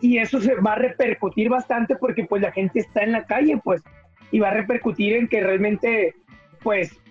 y 0.00 0.18
eso 0.18 0.40
se 0.40 0.54
va 0.56 0.72
a 0.74 0.76
repercutir 0.76 1.48
bastante 1.48 1.96
porque 1.96 2.24
pues 2.24 2.42
la 2.42 2.52
gente 2.52 2.80
está 2.80 3.02
en 3.02 3.12
la 3.12 3.24
calle, 3.24 3.60
pues, 3.62 3.82
y 4.30 4.38
va 4.40 4.48
a 4.48 4.54
repercutir 4.54 5.14
en 5.16 5.28
que 5.28 5.40
realmente, 5.42 6.14
pues, 6.62 7.01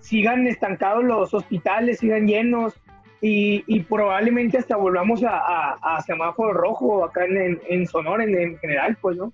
sigan 0.00 0.46
estancados 0.46 1.04
los 1.04 1.32
hospitales, 1.34 1.98
sigan 1.98 2.26
llenos 2.26 2.74
y, 3.20 3.62
y 3.66 3.80
probablemente 3.80 4.58
hasta 4.58 4.76
volvamos 4.76 5.22
a, 5.24 5.30
a- 5.38 5.96
a 5.96 6.00
semáforo 6.02 6.52
rojo 6.54 7.04
acá 7.04 7.24
en, 7.24 7.60
en, 7.68 7.86
Sonora 7.86 8.24
en, 8.24 8.34
en 8.38 8.58
general, 8.58 8.96
pues, 9.00 9.16
¿no? 9.18 9.32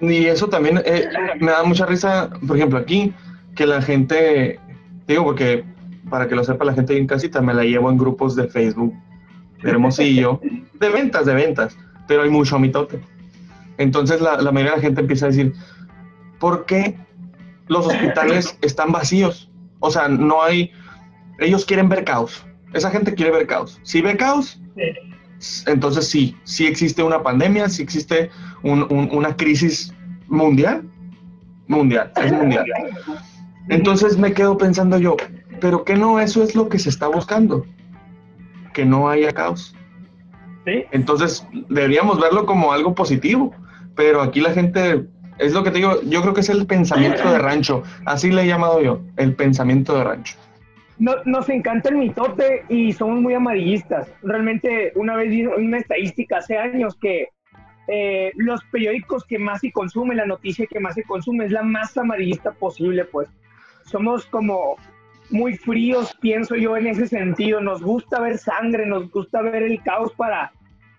Y 0.00 0.26
eso 0.26 0.48
también 0.48 0.80
eh, 0.84 1.08
me 1.40 1.52
da 1.52 1.62
mucha 1.64 1.86
risa, 1.86 2.28
por 2.46 2.56
ejemplo, 2.56 2.78
aquí, 2.78 3.14
que 3.54 3.66
la 3.66 3.80
gente, 3.80 4.58
digo, 5.06 5.24
porque 5.24 5.64
para 6.10 6.28
que 6.28 6.34
lo 6.34 6.44
sepa 6.44 6.64
la 6.66 6.74
gente 6.74 6.96
en 6.98 7.06
casita, 7.06 7.40
me 7.40 7.54
la 7.54 7.64
llevo 7.64 7.90
en 7.90 7.96
grupos 7.96 8.36
de 8.36 8.46
Facebook, 8.48 8.92
de 9.62 9.70
Hermosillo, 9.70 10.40
de 10.74 10.88
ventas, 10.90 11.24
de 11.24 11.34
ventas, 11.34 11.78
pero 12.06 12.22
hay 12.22 12.30
mucho 12.30 12.58
mitote. 12.58 13.00
Entonces 13.78 14.20
la, 14.20 14.36
la 14.42 14.52
mayoría 14.52 14.72
de 14.72 14.76
la 14.78 14.82
gente 14.82 15.00
empieza 15.00 15.26
a 15.26 15.28
decir, 15.30 15.52
¿por 16.38 16.66
qué 16.66 16.96
los 17.68 17.86
hospitales 17.86 18.58
están 18.62 18.92
vacíos? 18.92 19.50
O 19.80 19.90
sea, 19.90 20.08
no 20.08 20.42
hay, 20.42 20.70
ellos 21.38 21.64
quieren 21.64 21.88
ver 21.88 22.04
caos. 22.04 22.46
Esa 22.72 22.90
gente 22.90 23.14
quiere 23.14 23.32
ver 23.32 23.46
caos. 23.46 23.80
Si 23.82 24.00
ve 24.00 24.16
caos, 24.16 24.60
entonces 25.66 26.08
sí, 26.08 26.36
sí 26.44 26.66
existe 26.66 27.02
una 27.02 27.22
pandemia, 27.22 27.68
sí 27.68 27.82
existe 27.82 28.30
una 28.62 29.36
crisis 29.36 29.94
mundial. 30.28 30.82
Mundial, 31.68 32.12
es 32.16 32.32
mundial. 32.32 32.64
Entonces 33.68 34.16
me 34.16 34.32
quedo 34.32 34.56
pensando 34.56 34.98
yo, 34.98 35.16
pero 35.60 35.84
que 35.84 35.96
no 35.96 36.20
eso 36.20 36.42
es 36.42 36.54
lo 36.54 36.68
que 36.68 36.78
se 36.78 36.88
está 36.88 37.08
buscando, 37.08 37.66
que 38.72 38.84
no 38.84 39.08
haya 39.08 39.32
caos. 39.32 39.74
Entonces 40.64 41.46
deberíamos 41.68 42.20
verlo 42.20 42.46
como 42.46 42.72
algo 42.72 42.94
positivo, 42.94 43.54
pero 43.94 44.20
aquí 44.20 44.40
la 44.40 44.52
gente, 44.52 45.06
es 45.38 45.52
lo 45.52 45.62
que 45.62 45.70
te 45.70 45.78
digo, 45.78 46.00
yo 46.02 46.22
creo 46.22 46.34
que 46.34 46.40
es 46.40 46.48
el 46.48 46.66
pensamiento 46.66 47.30
de 47.30 47.38
rancho, 47.38 47.82
así 48.04 48.30
le 48.30 48.42
he 48.42 48.46
llamado 48.46 48.80
yo, 48.80 49.00
el 49.16 49.34
pensamiento 49.34 49.96
de 49.96 50.04
rancho. 50.04 50.36
No, 50.98 51.12
nos 51.26 51.48
encanta 51.50 51.90
el 51.90 51.96
mitote 51.96 52.64
y 52.70 52.92
somos 52.92 53.20
muy 53.20 53.34
amarillistas. 53.34 54.08
Realmente 54.22 54.92
una 54.94 55.14
vez 55.14 55.28
vi 55.28 55.44
una 55.44 55.78
estadística 55.78 56.38
hace 56.38 56.56
años 56.56 56.96
que 56.98 57.28
eh, 57.88 58.32
los 58.36 58.64
periódicos 58.64 59.24
que 59.24 59.38
más 59.38 59.60
se 59.60 59.70
consumen, 59.72 60.16
la 60.16 60.26
noticia 60.26 60.66
que 60.66 60.80
más 60.80 60.94
se 60.94 61.04
consume 61.04 61.44
es 61.44 61.52
la 61.52 61.62
más 61.62 61.96
amarillista 61.96 62.52
posible, 62.52 63.04
pues. 63.04 63.28
Somos 63.84 64.26
como 64.26 64.76
muy 65.30 65.56
fríos, 65.56 66.16
pienso 66.20 66.56
yo, 66.56 66.76
en 66.76 66.86
ese 66.86 67.06
sentido. 67.06 67.60
Nos 67.60 67.82
gusta 67.82 68.20
ver 68.20 68.38
sangre, 68.38 68.86
nos 68.86 69.10
gusta 69.10 69.42
ver 69.42 69.62
el 69.62 69.82
caos 69.82 70.12
para, 70.14 70.52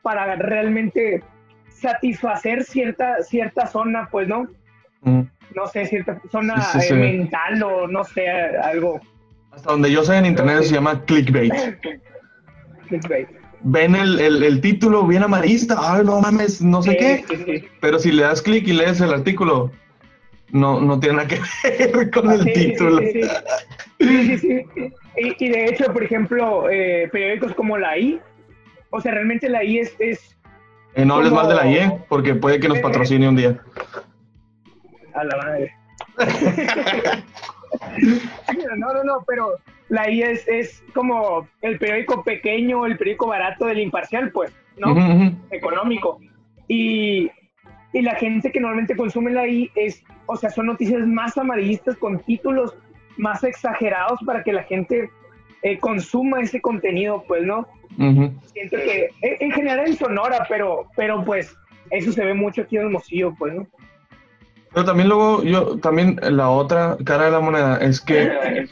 para 0.03 0.35
realmente 0.35 1.23
satisfacer 1.79 2.63
cierta, 2.63 3.21
cierta 3.23 3.67
zona, 3.67 4.07
pues, 4.11 4.27
¿no? 4.27 4.47
Mm. 5.01 5.21
No 5.55 5.67
sé, 5.67 5.85
cierta 5.85 6.19
zona 6.31 6.55
eh, 6.89 6.93
mental 6.93 7.63
o 7.63 7.87
no 7.87 8.03
sé, 8.03 8.29
algo. 8.29 8.99
Hasta 9.51 9.71
donde 9.71 9.91
yo 9.91 10.03
sé 10.03 10.17
en 10.17 10.25
internet 10.25 10.63
se 10.63 10.75
llama 10.75 11.03
clickbait. 11.05 11.53
clickbait. 12.87 13.27
Ven 13.61 13.95
el, 13.95 14.19
el, 14.19 14.61
título 14.61 15.05
bien 15.07 15.23
amarista, 15.23 15.75
ay, 15.79 16.03
no 16.05 16.21
mames, 16.21 16.61
no 16.61 16.81
sé 16.83 16.95
qué. 16.95 17.67
Pero 17.81 17.97
si 17.97 18.11
le 18.11 18.21
das 18.21 18.41
clic 18.41 18.67
y 18.67 18.73
lees 18.73 19.01
el 19.01 19.11
artículo, 19.11 19.71
no, 20.51 20.79
no 20.79 20.99
tiene 20.99 21.17
nada 21.17 21.27
que 21.27 21.39
ver 21.93 22.11
con 22.11 22.31
el 22.31 22.45
título. 22.53 22.99
Sí, 23.99 24.37
sí, 24.37 24.37
sí. 24.37 24.93
Y, 25.39 25.49
de 25.49 25.65
hecho, 25.65 25.91
por 25.91 26.03
ejemplo, 26.03 26.69
eh, 26.69 27.09
periódicos 27.11 27.55
como 27.55 27.77
la 27.77 27.97
I, 27.97 28.19
o 28.91 29.01
sea, 29.01 29.13
realmente 29.13 29.49
la 29.49 29.63
I 29.63 29.79
es... 29.79 29.95
es 29.99 30.36
no 31.05 31.15
hables 31.15 31.31
más 31.31 31.47
de 31.47 31.55
la 31.55 31.67
I, 31.67 31.75
¿eh? 31.77 31.99
porque 32.09 32.35
puede 32.35 32.59
que 32.59 32.67
nos 32.67 32.79
patrocine 32.79 33.29
un 33.29 33.35
día. 33.35 33.57
A 35.13 35.23
la 35.23 35.37
madre. 35.37 35.73
no, 38.77 38.93
no, 38.93 39.03
no, 39.03 39.23
pero 39.27 39.57
la 39.89 40.09
I 40.09 40.23
es, 40.23 40.47
es 40.47 40.83
como 40.93 41.47
el 41.61 41.77
periódico 41.79 42.23
pequeño, 42.23 42.85
el 42.85 42.97
periódico 42.97 43.27
barato 43.27 43.65
del 43.65 43.79
imparcial, 43.79 44.31
pues, 44.31 44.51
¿no? 44.77 44.95
Económico. 45.51 46.19
Y, 46.67 47.29
y 47.93 48.01
la 48.01 48.15
gente 48.15 48.51
que 48.51 48.59
normalmente 48.59 48.95
consume 48.95 49.31
la 49.31 49.47
I 49.47 49.71
es, 49.75 50.03
o 50.25 50.35
sea, 50.35 50.49
son 50.49 50.67
noticias 50.67 51.05
más 51.05 51.37
amarillistas 51.37 51.95
con 51.97 52.19
títulos 52.19 52.75
más 53.17 53.43
exagerados 53.43 54.19
para 54.25 54.43
que 54.43 54.53
la 54.53 54.63
gente 54.63 55.09
eh, 55.63 55.79
consuma 55.79 56.41
ese 56.41 56.61
contenido, 56.61 57.23
pues, 57.27 57.43
¿no? 57.43 57.67
Siento 57.97 58.77
que 58.77 59.09
en, 59.21 59.51
general 59.51 59.87
en 59.87 59.97
Sonora, 59.97 60.45
pero, 60.47 60.87
pero 60.95 61.23
pues 61.25 61.55
eso 61.89 62.11
se 62.11 62.23
ve 62.23 62.33
mucho 62.33 62.61
aquí 62.61 62.77
en 62.77 62.83
Hermosillo, 62.83 63.33
pues, 63.37 63.55
¿no? 63.55 63.67
Pero 64.73 64.85
también 64.85 65.09
luego, 65.09 65.43
yo, 65.43 65.77
también 65.79 66.19
la 66.21 66.49
otra 66.49 66.97
cara 67.03 67.25
de 67.25 67.31
la 67.31 67.39
moneda 67.39 67.77
es 67.77 67.99
que 68.01 68.67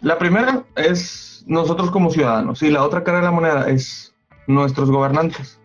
la 0.00 0.18
primera 0.18 0.62
es 0.76 1.44
nosotros 1.46 1.90
como 1.90 2.10
ciudadanos 2.10 2.62
y 2.62 2.70
la 2.70 2.84
otra 2.84 3.02
cara 3.02 3.18
de 3.18 3.24
la 3.24 3.30
moneda 3.32 3.68
es 3.68 4.14
nuestros 4.46 4.90
gobernantes. 4.90 5.60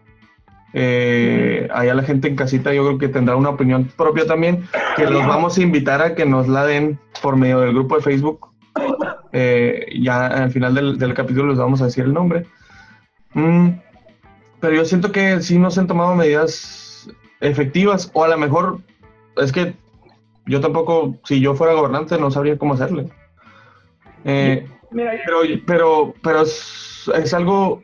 Eh, 0.78 1.70
allá 1.74 1.94
la 1.94 2.04
gente 2.04 2.28
en 2.28 2.36
casita 2.36 2.74
yo 2.74 2.86
creo 2.86 2.98
que 2.98 3.08
tendrá 3.08 3.38
una 3.38 3.50
opinión 3.50 3.86
propia 3.96 4.26
también, 4.26 4.66
que 4.98 5.06
los 5.06 5.26
vamos 5.26 5.58
a 5.58 5.62
invitar 5.62 6.02
a 6.02 6.16
que 6.16 6.26
nos 6.26 6.50
la 6.50 6.66
den 6.66 7.00
por 7.22 7.38
medio 7.38 7.62
del 7.62 7.74
grupo 7.74 7.96
de 7.96 8.02
Facebook. 8.02 8.50
Eh, 9.32 9.86
ya 10.02 10.28
al 10.28 10.52
final 10.52 10.76
del, 10.76 11.14
capítulo 11.14 11.50
les 11.50 11.58
vamos 11.58 11.82
a 11.82 11.86
decir 11.86 12.04
el 12.04 12.14
nombre. 12.14 12.46
Mm, 13.36 13.80
pero 14.60 14.76
yo 14.76 14.86
siento 14.86 15.12
que 15.12 15.42
sí 15.42 15.60
nos 15.60 15.78
han 15.78 15.88
tomado 15.88 16.16
medidas 16.16 17.08
efectivas, 17.42 18.10
o 18.14 18.24
a 18.24 18.30
lo 18.30 18.38
mejor 18.38 18.80
es 19.38 19.52
que 19.52 19.76
yo 20.48 20.60
tampoco, 20.60 21.16
si 21.24 21.40
yo 21.40 21.54
fuera 21.54 21.74
gobernante, 21.74 22.18
no 22.18 22.32
sabría 22.32 22.58
cómo 22.58 22.74
hacerle. 22.74 23.08
Eh, 24.24 24.68
pero, 24.92 25.40
pero, 25.68 26.14
pero 26.24 26.42
es 26.42 27.34
algo 27.34 27.84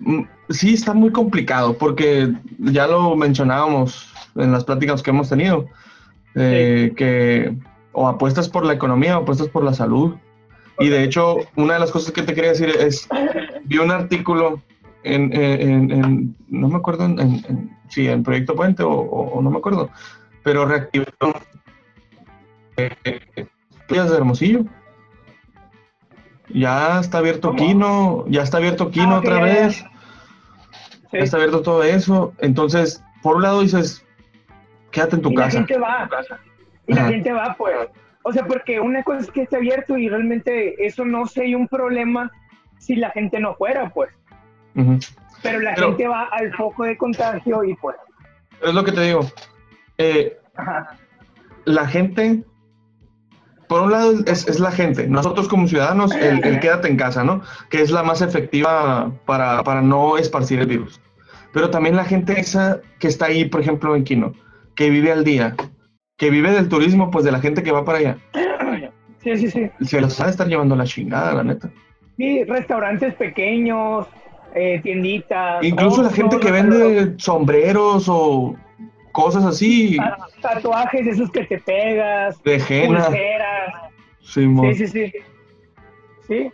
mm, 0.00 0.22
sí 0.52 0.74
está 0.74 0.94
muy 0.94 1.10
complicado 1.10 1.76
porque 1.76 2.32
ya 2.58 2.86
lo 2.86 3.16
mencionábamos 3.16 4.12
en 4.36 4.52
las 4.52 4.64
pláticas 4.64 5.02
que 5.02 5.10
hemos 5.10 5.28
tenido, 5.28 5.66
eh, 6.34 6.92
que 6.96 7.54
o 7.92 8.08
apuestas 8.08 8.48
por 8.48 8.64
la 8.64 8.72
economía 8.72 9.18
o 9.18 9.22
apuestas 9.22 9.48
por 9.48 9.64
la 9.64 9.74
salud. 9.74 10.14
Y 10.78 10.88
de 10.88 11.04
hecho, 11.04 11.36
una 11.56 11.74
de 11.74 11.80
las 11.80 11.90
cosas 11.90 12.12
que 12.12 12.22
te 12.22 12.34
quería 12.34 12.50
decir 12.50 12.70
es, 12.70 13.06
vi 13.64 13.78
un 13.78 13.90
artículo 13.90 14.62
en, 15.04 16.34
no 16.48 16.68
me 16.68 16.76
acuerdo 16.76 17.04
en, 17.06 17.76
si 17.88 18.08
en 18.08 18.22
Proyecto 18.22 18.54
Puente 18.54 18.82
o, 18.84 19.40
no 19.42 19.50
me 19.50 19.58
acuerdo, 19.58 19.90
pero 20.42 20.64
reactivó 20.64 21.04
eh, 22.76 22.90
de 23.88 24.16
Hermosillo. 24.16 24.64
Ya 26.48 27.00
está 27.00 27.18
abierto 27.18 27.54
Kino, 27.54 28.24
ya 28.28 28.42
está 28.42 28.58
abierto 28.58 28.90
Kino 28.90 29.14
ah, 29.14 29.18
otra 29.18 29.40
vez 29.40 29.84
está 31.12 31.36
abierto 31.36 31.62
todo 31.62 31.82
eso. 31.82 32.32
Entonces, 32.38 33.02
por 33.22 33.36
un 33.36 33.42
lado 33.42 33.60
dices, 33.60 34.04
quédate 34.90 35.16
en 35.16 35.22
tu 35.22 35.34
casa. 35.34 35.60
La 35.60 35.66
gente 35.66 35.78
va. 35.78 36.08
Y 36.86 36.94
la 36.94 37.04
gente 37.06 37.32
va, 37.32 37.54
pues. 37.56 37.76
O 38.24 38.32
sea, 38.32 38.44
porque 38.46 38.80
una 38.80 39.02
cosa 39.02 39.20
es 39.20 39.30
que 39.30 39.42
esté 39.42 39.56
abierto 39.56 39.98
y 39.98 40.08
realmente 40.08 40.84
eso 40.84 41.04
no 41.04 41.26
sería 41.26 41.56
un 41.56 41.68
problema 41.68 42.30
si 42.82 42.96
la 42.96 43.10
gente 43.10 43.38
no 43.38 43.54
fuera, 43.54 43.90
pues. 43.90 44.10
Pero 45.42 45.60
la 45.60 45.74
gente 45.74 46.08
va 46.08 46.24
al 46.32 46.52
foco 46.54 46.84
de 46.84 46.96
contagio 46.96 47.64
y 47.64 47.74
pues. 47.76 47.96
Es 48.60 48.74
lo 48.74 48.84
que 48.84 48.92
te 48.92 49.02
digo. 49.02 49.20
Eh, 49.98 50.36
la 51.64 51.86
gente 51.86 52.44
por 53.68 53.82
un 53.82 53.90
lado 53.90 54.12
es, 54.26 54.60
la 54.60 54.70
gente, 54.70 55.08
nosotros 55.08 55.48
como 55.48 55.66
ciudadanos, 55.66 56.14
el, 56.14 56.60
quédate 56.60 56.88
en 56.88 56.96
casa, 56.98 57.24
¿no? 57.24 57.40
Que 57.70 57.80
es 57.80 57.90
la 57.90 58.02
más 58.02 58.20
efectiva 58.20 59.10
para, 59.24 59.62
para, 59.62 59.80
no 59.80 60.18
esparcir 60.18 60.60
el 60.60 60.66
virus. 60.66 61.00
Pero 61.54 61.70
también 61.70 61.96
la 61.96 62.04
gente 62.04 62.38
esa 62.38 62.80
que 62.98 63.08
está 63.08 63.26
ahí, 63.26 63.46
por 63.46 63.62
ejemplo, 63.62 63.96
en 63.96 64.04
Quino, 64.04 64.34
que 64.74 64.90
vive 64.90 65.10
al 65.10 65.24
día, 65.24 65.54
que 66.18 66.28
vive 66.28 66.50
del 66.50 66.68
turismo, 66.68 67.10
pues 67.10 67.24
de 67.24 67.32
la 67.32 67.40
gente 67.40 67.62
que 67.62 67.72
va 67.72 67.84
para 67.84 67.98
allá. 67.98 68.18
Sí, 69.22 69.36
sí, 69.38 69.50
sí. 69.50 69.70
Se 69.80 70.00
los 70.02 70.20
va 70.20 70.26
a 70.26 70.30
estar 70.30 70.48
llevando 70.48 70.76
la 70.76 70.84
chingada, 70.84 71.32
la 71.32 71.44
neta. 71.44 71.70
Sí, 72.16 72.44
restaurantes 72.44 73.14
pequeños, 73.14 74.06
eh, 74.54 74.80
tienditas. 74.82 75.64
Incluso 75.64 76.02
la 76.02 76.10
gente 76.10 76.38
que 76.38 76.50
vende 76.50 77.14
sombreros 77.18 78.06
o 78.08 78.56
cosas 79.12 79.44
así. 79.44 79.96
Tatuajes, 80.40 81.06
esos 81.06 81.30
que 81.30 81.44
te 81.44 81.58
pegas. 81.58 82.38
Pulseras. 82.38 83.74
Sí, 84.20 84.46
sí, 84.74 84.86
sí, 84.86 85.12
sí. 86.26 86.50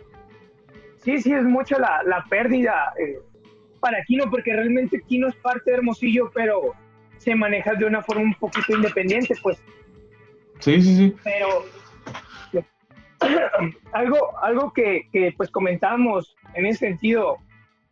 Sí, 1.03 1.21
sí, 1.21 1.33
es 1.33 1.43
mucho 1.43 1.79
la, 1.79 2.03
la 2.03 2.25
pérdida 2.29 2.93
eh, 2.99 3.19
para 3.79 4.03
Kino, 4.03 4.29
porque 4.29 4.53
realmente 4.53 5.01
Kino 5.07 5.27
es 5.27 5.35
parte 5.35 5.71
de 5.71 5.77
Hermosillo, 5.77 6.29
pero 6.33 6.73
se 7.17 7.35
maneja 7.35 7.73
de 7.73 7.85
una 7.85 8.01
forma 8.01 8.23
un 8.23 8.33
poquito 8.33 8.75
independiente, 8.75 9.33
pues. 9.41 9.61
Sí, 10.59 10.81
sí, 10.81 10.95
sí. 10.95 11.15
Pero 11.23 11.65
algo, 13.93 14.17
algo 14.41 14.73
que, 14.73 15.07
que 15.11 15.33
pues 15.35 15.51
comentamos 15.51 16.35
en 16.53 16.65
ese 16.65 16.87
sentido, 16.87 17.37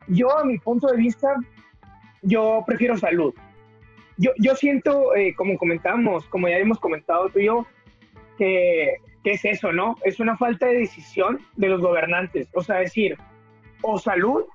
yo 0.08 0.38
a 0.38 0.46
mi 0.46 0.58
punto 0.58 0.88
de 0.88 0.98
vista, 0.98 1.36
yo 2.22 2.64
prefiero 2.66 2.98
salud 2.98 3.34
yo, 4.18 4.32
yo 4.38 4.56
siento, 4.56 5.16
eh, 5.16 5.34
como 5.36 5.58
comentamos, 5.58 6.26
como 6.28 6.48
ya 6.48 6.58
hemos 6.58 6.80
comentado 6.80 7.30
tú 7.30 7.40
y 7.40 7.46
yo, 7.46 7.66
que, 8.38 8.98
es 9.24 9.44
eso, 9.44 9.74
¿no? 9.74 9.98
Es 10.06 10.22
una 10.22 10.38
falta 10.38 10.68
de 10.68 10.78
decisión 10.80 11.42
de 11.58 11.68
los 11.68 11.82
gobernantes. 11.82 12.48
O 12.54 12.62
sea, 12.62 12.78
decir, 12.78 13.18
o 13.82 14.00
salud 14.00 14.46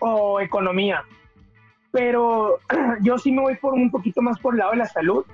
o 0.00 0.40
economía. 0.40 1.04
Pero 1.92 2.58
yo 3.02 3.16
sí 3.18 3.30
me 3.30 3.42
voy 3.42 3.56
por 3.56 3.74
un 3.74 3.92
poquito 3.92 4.20
más 4.20 4.40
por 4.40 4.54
el 4.54 4.58
lado 4.58 4.72
de 4.72 4.78
la 4.78 4.86
salud, 4.86 5.24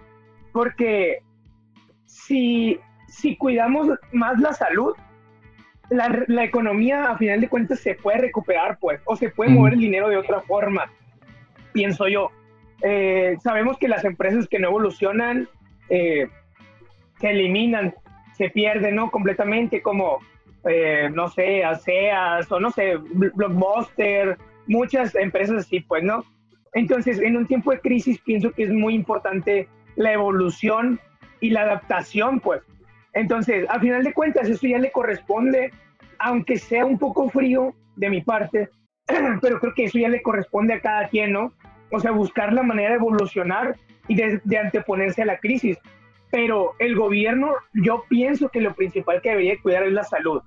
porque 0.53 1.21
si, 2.05 2.79
si 3.15 3.37
cuidamos 3.37 3.89
más 4.13 4.39
la 4.41 4.53
salud, 4.53 4.95
la, 5.91 6.25
la, 6.27 6.45
economía 6.45 7.11
a 7.11 7.19
final 7.19 7.41
de 7.41 7.49
cuentas 7.49 7.81
se 7.81 7.95
puede 7.95 8.19
recuperar, 8.19 8.79
pues, 8.81 9.01
o 9.05 9.17
se 9.17 9.29
puede 9.29 9.51
mover 9.51 9.75
el 9.75 9.81
dinero 9.81 10.09
de 10.09 10.17
otra 10.17 10.41
forma, 10.41 10.91
pienso 11.73 12.09
yo. 12.09 12.31
Eh, 12.83 13.37
sabemos 13.43 13.79
que 13.79 13.89
las 13.89 14.05
empresas 14.05 14.49
que 14.49 14.59
no 14.59 14.69
evolucionan 14.69 15.49
eh, 15.89 16.29
se 17.21 17.31
eliminan, 17.31 17.95
se 18.37 18.51
pierden, 18.51 18.97
¿no? 18.97 19.11
Completamente, 19.11 19.81
como 19.83 20.19
eh, 20.69 21.11
no 21.13 21.29
sé, 21.29 21.65
ASEAS 21.65 22.51
o 22.51 22.59
no 22.59 22.71
sé, 22.71 22.97
Blockbuster, 22.97 24.39
muchas 24.67 25.15
empresas 25.15 25.67
así, 25.67 25.81
pues, 25.81 26.03
¿no? 26.03 26.25
Entonces, 26.73 27.21
en 27.21 27.37
un 27.37 27.47
tiempo 27.47 27.71
de 27.71 27.81
crisis 27.81 28.19
pienso 28.21 28.51
que 28.51 28.65
es 28.65 28.71
muy 28.71 28.95
importante 28.95 29.69
la 29.97 30.13
evolución 30.13 30.99
y 31.41 31.51
la 31.51 31.63
adaptación, 31.63 32.41
pues. 32.41 32.63
Entonces, 33.15 33.67
a 33.69 33.79
final 33.81 34.03
de 34.05 34.13
cuentas, 34.13 34.49
eso 34.49 34.67
ya 34.67 34.79
le 34.79 34.91
corresponde, 34.93 35.71
aunque 36.19 36.59
sea 36.59 36.85
un 36.85 36.99
poco 36.99 37.29
frío 37.29 37.75
de 37.97 38.11
mi 38.11 38.21
parte, 38.23 38.69
pero 39.41 39.61
creo 39.61 39.75
que 39.75 39.85
eso 39.85 39.99
ya 39.99 40.09
le 40.09 40.23
corresponde 40.23 40.75
a 40.75 40.81
cada 40.81 41.09
quien, 41.09 41.33
¿no? 41.33 41.53
O 41.91 42.01
sea, 42.01 42.11
buscar 42.11 42.53
la 42.53 42.63
manera 42.63 42.91
de 42.91 42.97
evolucionar 42.97 43.77
y 44.09 44.17
de, 44.17 44.41
de 44.45 44.59
anteponerse 44.59 45.23
a 45.23 45.27
la 45.27 45.39
crisis. 45.39 45.79
Pero 46.31 46.75
el 46.81 46.97
gobierno, 46.97 47.53
yo 47.73 48.05
pienso 48.09 48.49
que 48.49 48.61
lo 48.61 48.75
principal 48.75 49.23
que 49.23 49.31
debería 49.31 49.61
cuidar 49.63 49.85
es 49.85 49.93
la 49.93 50.03
salud. 50.03 50.43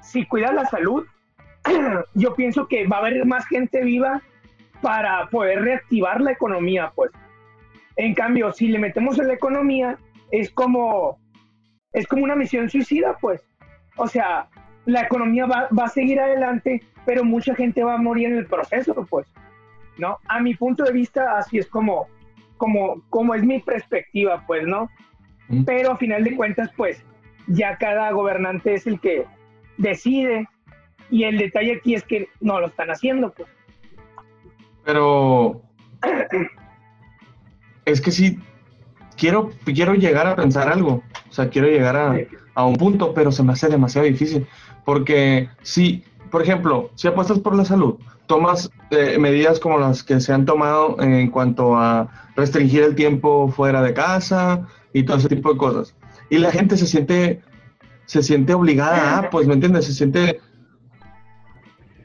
Si 0.00 0.26
cuida 0.26 0.52
la 0.52 0.66
salud, 0.66 1.06
yo 2.14 2.34
pienso 2.34 2.66
que 2.66 2.86
va 2.88 2.96
a 2.96 3.00
haber 3.00 3.24
más 3.24 3.46
gente 3.46 3.84
viva 3.84 4.20
para 4.80 5.28
poder 5.28 5.62
reactivar 5.62 6.20
la 6.20 6.32
economía, 6.32 6.92
pues. 6.94 7.12
En 7.96 8.14
cambio, 8.14 8.52
si 8.52 8.68
le 8.68 8.78
metemos 8.78 9.18
en 9.18 9.28
la 9.28 9.34
economía, 9.34 9.98
es 10.32 10.50
como, 10.50 11.18
es 11.92 12.06
como 12.06 12.24
una 12.24 12.36
misión 12.36 12.70
suicida, 12.70 13.16
pues. 13.20 13.42
O 13.96 14.06
sea, 14.06 14.48
la 14.86 15.02
economía 15.02 15.46
va, 15.46 15.68
va, 15.76 15.84
a 15.84 15.88
seguir 15.88 16.18
adelante, 16.20 16.82
pero 17.04 17.24
mucha 17.24 17.54
gente 17.54 17.84
va 17.84 17.94
a 17.94 17.98
morir 17.98 18.28
en 18.28 18.38
el 18.38 18.46
proceso, 18.46 19.06
pues. 19.08 19.26
¿No? 19.98 20.18
A 20.28 20.40
mi 20.40 20.54
punto 20.54 20.84
de 20.84 20.92
vista, 20.92 21.36
así 21.36 21.58
es 21.58 21.66
como, 21.66 22.08
como, 22.56 23.02
como 23.10 23.34
es 23.34 23.42
mi 23.42 23.60
perspectiva, 23.60 24.44
pues, 24.46 24.66
¿no? 24.66 24.88
Pero 25.66 25.92
a 25.92 25.96
final 25.98 26.24
de 26.24 26.34
cuentas, 26.34 26.70
pues, 26.76 27.04
ya 27.46 27.76
cada 27.76 28.10
gobernante 28.12 28.72
es 28.72 28.86
el 28.86 29.00
que 29.00 29.26
decide 29.76 30.48
y 31.10 31.24
el 31.24 31.36
detalle 31.36 31.74
aquí 31.74 31.94
es 31.94 32.04
que 32.04 32.28
no 32.40 32.58
lo 32.58 32.68
están 32.68 32.90
haciendo, 32.90 33.32
pues. 33.32 33.48
Pero 34.84 35.60
es 37.84 38.00
que 38.00 38.10
sí, 38.10 38.38
quiero, 39.22 39.50
quiero 39.64 39.94
llegar 39.94 40.26
a 40.26 40.34
pensar 40.34 40.68
algo, 40.68 41.00
o 41.30 41.32
sea, 41.32 41.48
quiero 41.48 41.68
llegar 41.68 41.96
a, 41.96 42.16
a 42.54 42.66
un 42.66 42.74
punto, 42.74 43.14
pero 43.14 43.30
se 43.30 43.44
me 43.44 43.52
hace 43.52 43.68
demasiado 43.68 44.04
difícil, 44.04 44.48
porque 44.84 45.48
si, 45.62 46.02
por 46.32 46.42
ejemplo, 46.42 46.90
si 46.96 47.06
apuestas 47.06 47.38
por 47.38 47.54
la 47.54 47.64
salud, 47.64 48.00
tomas 48.26 48.68
eh, 48.90 49.18
medidas 49.20 49.60
como 49.60 49.78
las 49.78 50.02
que 50.02 50.18
se 50.18 50.32
han 50.32 50.44
tomado 50.44 51.00
en 51.00 51.30
cuanto 51.30 51.76
a 51.76 52.08
restringir 52.34 52.82
el 52.82 52.96
tiempo 52.96 53.46
fuera 53.46 53.80
de 53.80 53.94
casa 53.94 54.66
y 54.92 55.04
todo 55.04 55.18
ese 55.18 55.28
tipo 55.28 55.52
de 55.52 55.56
cosas, 55.56 55.94
y 56.28 56.38
la 56.38 56.50
gente 56.50 56.76
se 56.76 56.88
siente, 56.88 57.42
se 58.06 58.24
siente 58.24 58.54
obligada, 58.54 59.18
a, 59.18 59.30
pues, 59.30 59.46
¿me 59.46 59.54
entiendes? 59.54 59.84
Se 59.84 59.92
siente, 59.92 60.40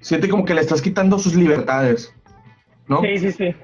siente 0.02 0.30
como 0.30 0.46
que 0.46 0.54
le 0.54 0.62
estás 0.62 0.84
quitando 0.84 1.18
sus 1.18 1.34
libertades, 1.34 2.14
¿no? 2.88 3.02
Sí, 3.02 3.18
sí, 3.18 3.32
sí. 3.32 3.56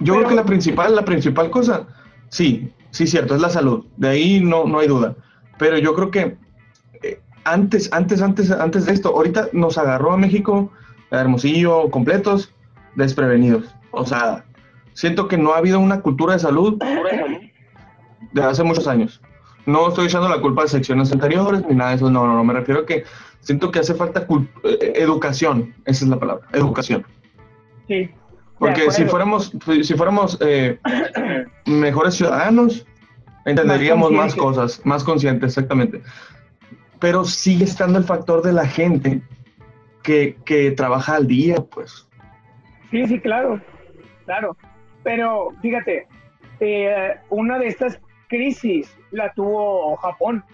Yo 0.00 0.14
creo 0.16 0.28
que 0.28 0.34
la 0.34 0.44
principal, 0.44 0.94
la 0.94 1.04
principal 1.04 1.50
cosa, 1.50 1.86
sí, 2.28 2.72
sí, 2.90 3.06
cierto, 3.06 3.34
es 3.34 3.40
la 3.40 3.50
salud. 3.50 3.84
De 3.96 4.08
ahí 4.08 4.40
no, 4.40 4.64
no 4.64 4.78
hay 4.78 4.88
duda. 4.88 5.14
Pero 5.58 5.78
yo 5.78 5.94
creo 5.94 6.10
que 6.10 6.36
eh, 7.02 7.20
antes, 7.44 7.92
antes, 7.92 8.20
antes, 8.22 8.50
antes 8.50 8.86
de 8.86 8.92
esto, 8.92 9.10
ahorita 9.10 9.48
nos 9.52 9.78
agarró 9.78 10.12
a 10.12 10.16
México, 10.16 10.70
a 11.10 11.20
Hermosillo, 11.20 11.90
completos, 11.90 12.52
desprevenidos. 12.96 13.74
O 13.90 14.04
sea, 14.04 14.44
siento 14.94 15.28
que 15.28 15.38
no 15.38 15.52
ha 15.52 15.58
habido 15.58 15.78
una 15.78 16.00
cultura 16.00 16.34
de 16.34 16.40
salud 16.40 16.82
de 18.32 18.42
hace 18.42 18.62
muchos 18.62 18.88
años. 18.88 19.20
No 19.66 19.88
estoy 19.88 20.06
echando 20.06 20.28
la 20.28 20.40
culpa 20.40 20.62
de 20.62 20.68
secciones 20.68 21.12
anteriores 21.12 21.64
ni 21.68 21.76
nada 21.76 21.90
de 21.90 21.96
eso, 21.96 22.10
no, 22.10 22.26
no, 22.26 22.34
no, 22.34 22.44
me 22.44 22.52
refiero 22.52 22.80
a 22.80 22.86
que 22.86 23.04
siento 23.40 23.70
que 23.70 23.78
hace 23.78 23.94
falta 23.94 24.26
eh, 24.64 24.92
educación, 24.96 25.74
esa 25.84 26.04
es 26.04 26.10
la 26.10 26.18
palabra, 26.18 26.46
educación. 26.52 27.06
Sí, 27.86 28.10
porque 28.62 28.92
si 28.92 29.04
fuéramos, 29.06 29.52
si 29.82 29.94
fuéramos 29.94 30.38
eh, 30.40 30.78
mejores 31.66 32.14
ciudadanos, 32.14 32.86
entenderíamos 33.44 34.12
más, 34.12 34.36
cosas, 34.36 34.80
más 34.84 35.02
conscientes, 35.02 35.50
exactamente. 35.50 36.00
Pero 37.00 37.24
sigue 37.24 37.64
estando 37.64 37.98
el 37.98 38.04
factor 38.04 38.40
de 38.40 38.52
la 38.52 38.64
gente 38.64 39.20
que, 40.04 40.36
que 40.44 40.70
trabaja 40.70 41.16
al 41.16 41.26
día, 41.26 41.56
pues. 41.56 42.08
Sí, 42.92 43.04
sí, 43.08 43.18
claro, 43.18 43.60
claro. 44.26 44.56
Pero 45.02 45.48
fíjate, 45.60 46.06
eh, 46.60 47.16
una 47.30 47.58
de 47.58 47.66
estas 47.66 48.00
crisis 48.28 48.96
la 49.10 49.32
tuvo 49.32 49.96
Japón. 49.96 50.44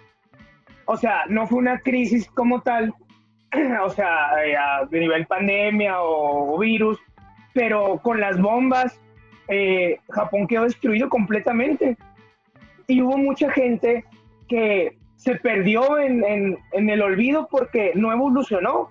O 0.86 0.96
sea, 0.96 1.24
no 1.28 1.46
fue 1.46 1.58
una 1.58 1.78
crisis 1.80 2.26
como 2.30 2.62
tal, 2.62 2.94
o 3.84 3.90
sea, 3.90 4.42
eh, 4.46 4.56
a 4.56 4.86
nivel 4.90 5.26
pandemia 5.26 6.00
o 6.00 6.58
virus, 6.58 6.98
pero 7.58 7.98
con 8.04 8.20
las 8.20 8.40
bombas, 8.40 9.00
eh, 9.48 9.98
Japón 10.10 10.46
quedó 10.46 10.62
destruido 10.62 11.08
completamente. 11.08 11.96
Y 12.86 13.02
hubo 13.02 13.18
mucha 13.18 13.50
gente 13.50 14.04
que 14.46 14.96
se 15.16 15.34
perdió 15.34 15.98
en, 15.98 16.22
en, 16.70 16.88
el 16.88 17.02
olvido 17.02 17.48
porque 17.50 17.90
no 17.96 18.12
evolucionó. 18.12 18.90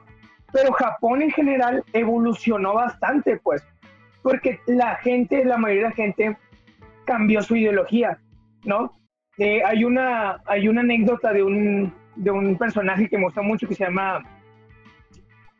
Pero 0.52 0.74
Japón 0.74 1.22
en 1.22 1.32
general 1.32 1.82
evolucionó 1.94 2.74
bastante, 2.74 3.38
pues, 3.38 3.66
porque 4.22 4.60
la 4.66 4.96
gente, 4.96 5.46
la 5.46 5.58
mayoría 5.58 5.84
de 5.84 5.90
la 5.90 5.96
gente 5.96 6.38
cambió 7.06 7.42
su 7.44 7.56
ideología, 7.56 8.20
¿no? 8.66 9.00
Eh, 9.38 9.62
hay, 9.66 9.86
una, 9.86 10.42
hay 10.46 10.68
una 10.68 10.82
anécdota 10.82 11.32
de 11.32 11.42
un, 11.42 11.94
de 12.18 12.32
un 12.32 12.58
personaje 12.58 13.08
que 13.08 13.18
me 13.18 13.24
gusta 13.24 13.42
mucho 13.42 13.66
que 13.66 13.76
se 13.76 13.86
llama 13.86 14.24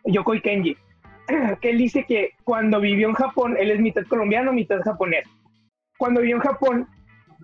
Yokoi 0.04 0.42
Kenji 0.42 0.76
que 1.62 1.70
él 1.70 1.78
dice 1.78 2.06
que 2.06 2.32
cuando 2.44 2.80
vivió 2.80 3.10
en 3.10 3.16
Japón, 3.16 3.56
él 3.60 3.72
es 3.72 3.80
mitad 3.80 4.04
colombiano, 4.08 4.54
mitad 4.54 4.82
japonés. 4.82 5.28
Cuando 5.98 6.22
vivió 6.22 6.38
en 6.38 6.42
Japón, 6.42 6.88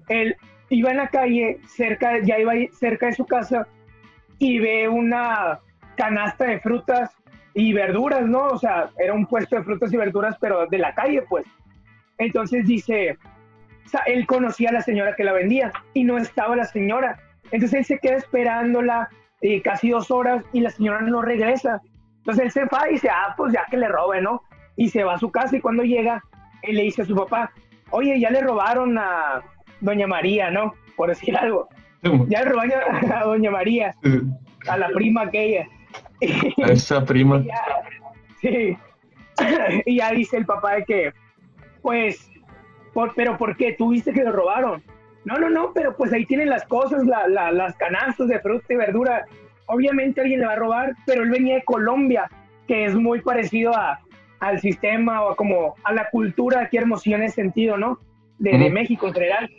él 0.09 0.35
iba 0.69 0.91
en 0.91 0.97
la 0.97 1.07
calle, 1.09 1.59
cerca, 1.67 2.19
ya 2.19 2.39
iba 2.39 2.53
cerca 2.71 3.07
de 3.07 3.13
su 3.13 3.25
casa 3.25 3.67
y 4.39 4.59
ve 4.59 4.87
una 4.87 5.59
canasta 5.95 6.45
de 6.45 6.59
frutas 6.59 7.11
y 7.53 7.73
verduras, 7.73 8.25
¿no? 8.25 8.47
O 8.47 8.57
sea, 8.57 8.89
era 8.97 9.13
un 9.13 9.25
puesto 9.25 9.55
de 9.55 9.63
frutas 9.63 9.93
y 9.93 9.97
verduras, 9.97 10.35
pero 10.39 10.65
de 10.67 10.77
la 10.77 10.93
calle, 10.93 11.23
pues. 11.29 11.45
Entonces 12.17 12.65
dice, 12.65 13.17
o 13.85 13.89
sea, 13.89 14.01
él 14.07 14.25
conocía 14.25 14.69
a 14.69 14.73
la 14.73 14.81
señora 14.81 15.15
que 15.15 15.23
la 15.23 15.33
vendía 15.33 15.71
y 15.93 16.03
no 16.03 16.17
estaba 16.17 16.55
la 16.55 16.65
señora. 16.65 17.19
Entonces 17.51 17.79
él 17.79 17.85
se 17.85 17.99
queda 17.99 18.17
esperándola 18.17 19.09
eh, 19.41 19.61
casi 19.61 19.89
dos 19.89 20.09
horas 20.09 20.43
y 20.53 20.61
la 20.61 20.71
señora 20.71 21.01
no 21.01 21.21
regresa. 21.21 21.81
Entonces 22.23 22.45
él 22.45 22.51
se 22.51 22.65
va 22.65 22.89
y 22.89 22.93
dice, 22.93 23.09
ah, 23.09 23.33
pues 23.35 23.51
ya 23.51 23.65
que 23.69 23.75
le 23.75 23.89
robe, 23.89 24.21
¿no? 24.21 24.43
Y 24.77 24.87
se 24.87 25.03
va 25.03 25.15
a 25.15 25.19
su 25.19 25.29
casa 25.29 25.57
y 25.57 25.61
cuando 25.61 25.83
llega, 25.83 26.23
él 26.61 26.77
le 26.77 26.83
dice 26.83 27.01
a 27.01 27.05
su 27.05 27.15
papá, 27.15 27.51
oye, 27.89 28.17
ya 28.17 28.31
le 28.31 28.39
robaron 28.39 28.97
a 28.97 29.41
Doña 29.81 30.07
María, 30.07 30.49
¿no? 30.49 30.73
Por 30.95 31.09
decir 31.09 31.35
algo. 31.35 31.67
Ya 32.29 32.43
le 32.43 32.49
robaron 32.49 33.11
a, 33.11 33.23
Doña 33.25 33.51
María, 33.51 33.93
a 34.67 34.77
la 34.77 34.87
prima 34.89 35.23
aquella. 35.23 35.67
A 36.63 36.71
esa 36.71 37.03
prima. 37.03 37.43
sí. 38.41 38.77
Y 39.85 39.97
ya 39.97 40.11
dice 40.11 40.37
el 40.37 40.45
papá 40.45 40.75
de 40.75 40.85
que, 40.85 41.13
pues, 41.81 42.31
pero 43.15 43.37
¿por 43.37 43.57
qué? 43.57 43.73
¿Tú 43.73 43.89
viste 43.89 44.13
que 44.13 44.23
le 44.23 44.31
robaron? 44.31 44.81
No, 45.25 45.39
no, 45.39 45.49
no, 45.49 45.73
pero 45.73 45.97
pues 45.97 46.13
ahí 46.13 46.25
tienen 46.25 46.49
las 46.49 46.63
cosas, 46.65 47.03
las 47.05 47.75
canastas 47.75 48.27
de 48.27 48.39
fruta 48.39 48.73
y 48.73 48.75
verdura 48.75 49.25
obviamente 49.67 50.21
alguien 50.21 50.41
le 50.41 50.47
va 50.47 50.53
a 50.53 50.57
robar, 50.57 50.95
pero 51.05 51.23
él 51.23 51.29
venía 51.29 51.55
de 51.55 51.63
Colombia, 51.63 52.29
que 52.67 52.85
es 52.85 52.95
muy 52.95 53.21
parecido 53.21 53.75
a, 53.75 53.99
al 54.39 54.59
sistema 54.59 55.23
o 55.23 55.35
como 55.35 55.75
a 55.83 55.93
la 55.93 56.09
cultura 56.09 56.59
de 56.59 56.65
aquí 56.65 56.77
Hermosillo 56.77 57.17
en 57.17 57.23
ese 57.23 57.35
sentido, 57.35 57.77
¿no? 57.77 57.99
De, 58.39 58.69
México 58.69 59.07
en 59.07 59.13
general. 59.13 59.49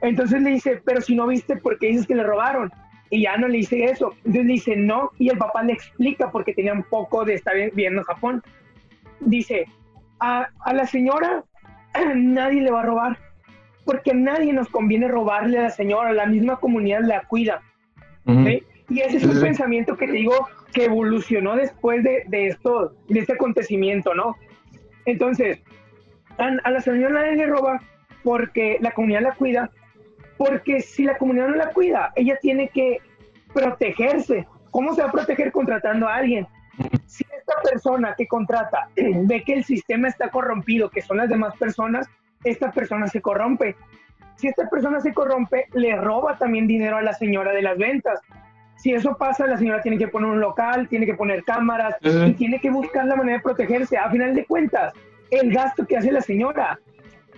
Entonces 0.00 0.40
le 0.40 0.50
dice, 0.50 0.80
pero 0.84 1.00
si 1.00 1.14
no 1.14 1.26
viste, 1.26 1.56
¿por 1.56 1.78
qué 1.78 1.88
dices 1.88 2.06
que 2.06 2.14
le 2.14 2.22
robaron? 2.22 2.72
Y 3.10 3.22
ya 3.22 3.36
no 3.36 3.46
le 3.46 3.58
dice 3.58 3.84
eso. 3.84 4.12
Entonces 4.18 4.46
le 4.46 4.52
dice, 4.52 4.76
no, 4.76 5.10
y 5.18 5.28
el 5.28 5.36
papá 5.36 5.62
le 5.62 5.74
explica 5.74 6.30
porque 6.30 6.54
tenía 6.54 6.72
un 6.72 6.84
poco 6.84 7.24
de 7.24 7.34
estar 7.34 7.54
viendo 7.74 8.04
Japón. 8.04 8.42
Dice, 9.20 9.66
a, 10.18 10.48
a 10.60 10.72
la 10.72 10.86
señora 10.86 11.44
nadie 12.14 12.62
le 12.62 12.70
va 12.70 12.80
a 12.80 12.86
robar, 12.86 13.18
porque 13.84 14.12
a 14.12 14.14
nadie 14.14 14.52
nos 14.52 14.68
conviene 14.68 15.08
robarle 15.08 15.58
a 15.58 15.62
la 15.62 15.70
señora, 15.70 16.12
la 16.12 16.26
misma 16.26 16.56
comunidad 16.56 17.00
la 17.02 17.22
cuida. 17.22 17.62
¿sí? 18.26 18.62
Y 18.96 19.02
ese 19.02 19.18
es 19.18 19.24
un 19.24 19.38
pensamiento 19.38 19.94
que 19.94 20.06
te 20.06 20.12
digo 20.12 20.48
que 20.72 20.86
evolucionó 20.86 21.54
después 21.54 22.02
de, 22.02 22.24
de, 22.28 22.46
esto, 22.46 22.94
de 23.10 23.20
este 23.20 23.34
acontecimiento, 23.34 24.14
¿no? 24.14 24.38
Entonces, 25.04 25.60
a, 26.38 26.70
la 26.70 26.80
señora 26.80 27.30
le 27.30 27.46
roba 27.46 27.78
porque 28.22 28.78
la 28.80 28.92
comunidad 28.92 29.20
la 29.20 29.34
cuida, 29.34 29.70
porque 30.38 30.80
si 30.80 31.04
la 31.04 31.18
comunidad 31.18 31.48
no 31.48 31.56
la 31.56 31.72
cuida, 31.72 32.10
ella 32.16 32.38
tiene 32.40 32.70
que 32.70 33.02
protegerse. 33.52 34.46
¿Cómo 34.70 34.94
se 34.94 35.02
va 35.02 35.08
a 35.08 35.12
proteger 35.12 35.52
contratando 35.52 36.08
a 36.08 36.14
alguien? 36.14 36.46
Si 37.04 37.22
esta 37.38 37.60
persona 37.70 38.14
que 38.16 38.26
contrata 38.26 38.88
ve 38.96 39.42
que 39.42 39.52
el 39.52 39.64
sistema 39.64 40.08
está 40.08 40.30
corrompido, 40.30 40.88
que 40.88 41.02
son 41.02 41.18
las 41.18 41.28
demás 41.28 41.54
personas, 41.58 42.08
esta 42.44 42.72
persona 42.72 43.08
se 43.08 43.20
corrompe. 43.20 43.76
Si 44.36 44.48
esta 44.48 44.70
persona 44.70 45.02
se 45.02 45.12
corrompe, 45.12 45.66
le 45.74 45.96
roba 45.96 46.38
también 46.38 46.66
dinero 46.66 46.96
a 46.96 47.02
la 47.02 47.12
señora 47.12 47.52
de 47.52 47.60
las 47.60 47.76
ventas 47.76 48.22
si 48.76 48.92
eso 48.92 49.16
pasa, 49.16 49.46
la 49.46 49.56
señora 49.56 49.80
tiene 49.82 49.98
que 49.98 50.08
poner 50.08 50.30
un 50.30 50.40
local, 50.40 50.88
tiene 50.88 51.06
que 51.06 51.14
poner 51.14 51.42
cámaras 51.44 51.96
y 52.02 52.32
tiene 52.34 52.60
que 52.60 52.70
buscar 52.70 53.06
la 53.06 53.16
manera 53.16 53.38
de 53.38 53.42
protegerse. 53.42 53.96
A 53.96 54.10
final 54.10 54.34
de 54.34 54.44
cuentas, 54.44 54.92
el 55.30 55.52
gasto 55.52 55.86
que 55.86 55.96
hace 55.96 56.12
la 56.12 56.20
señora 56.20 56.78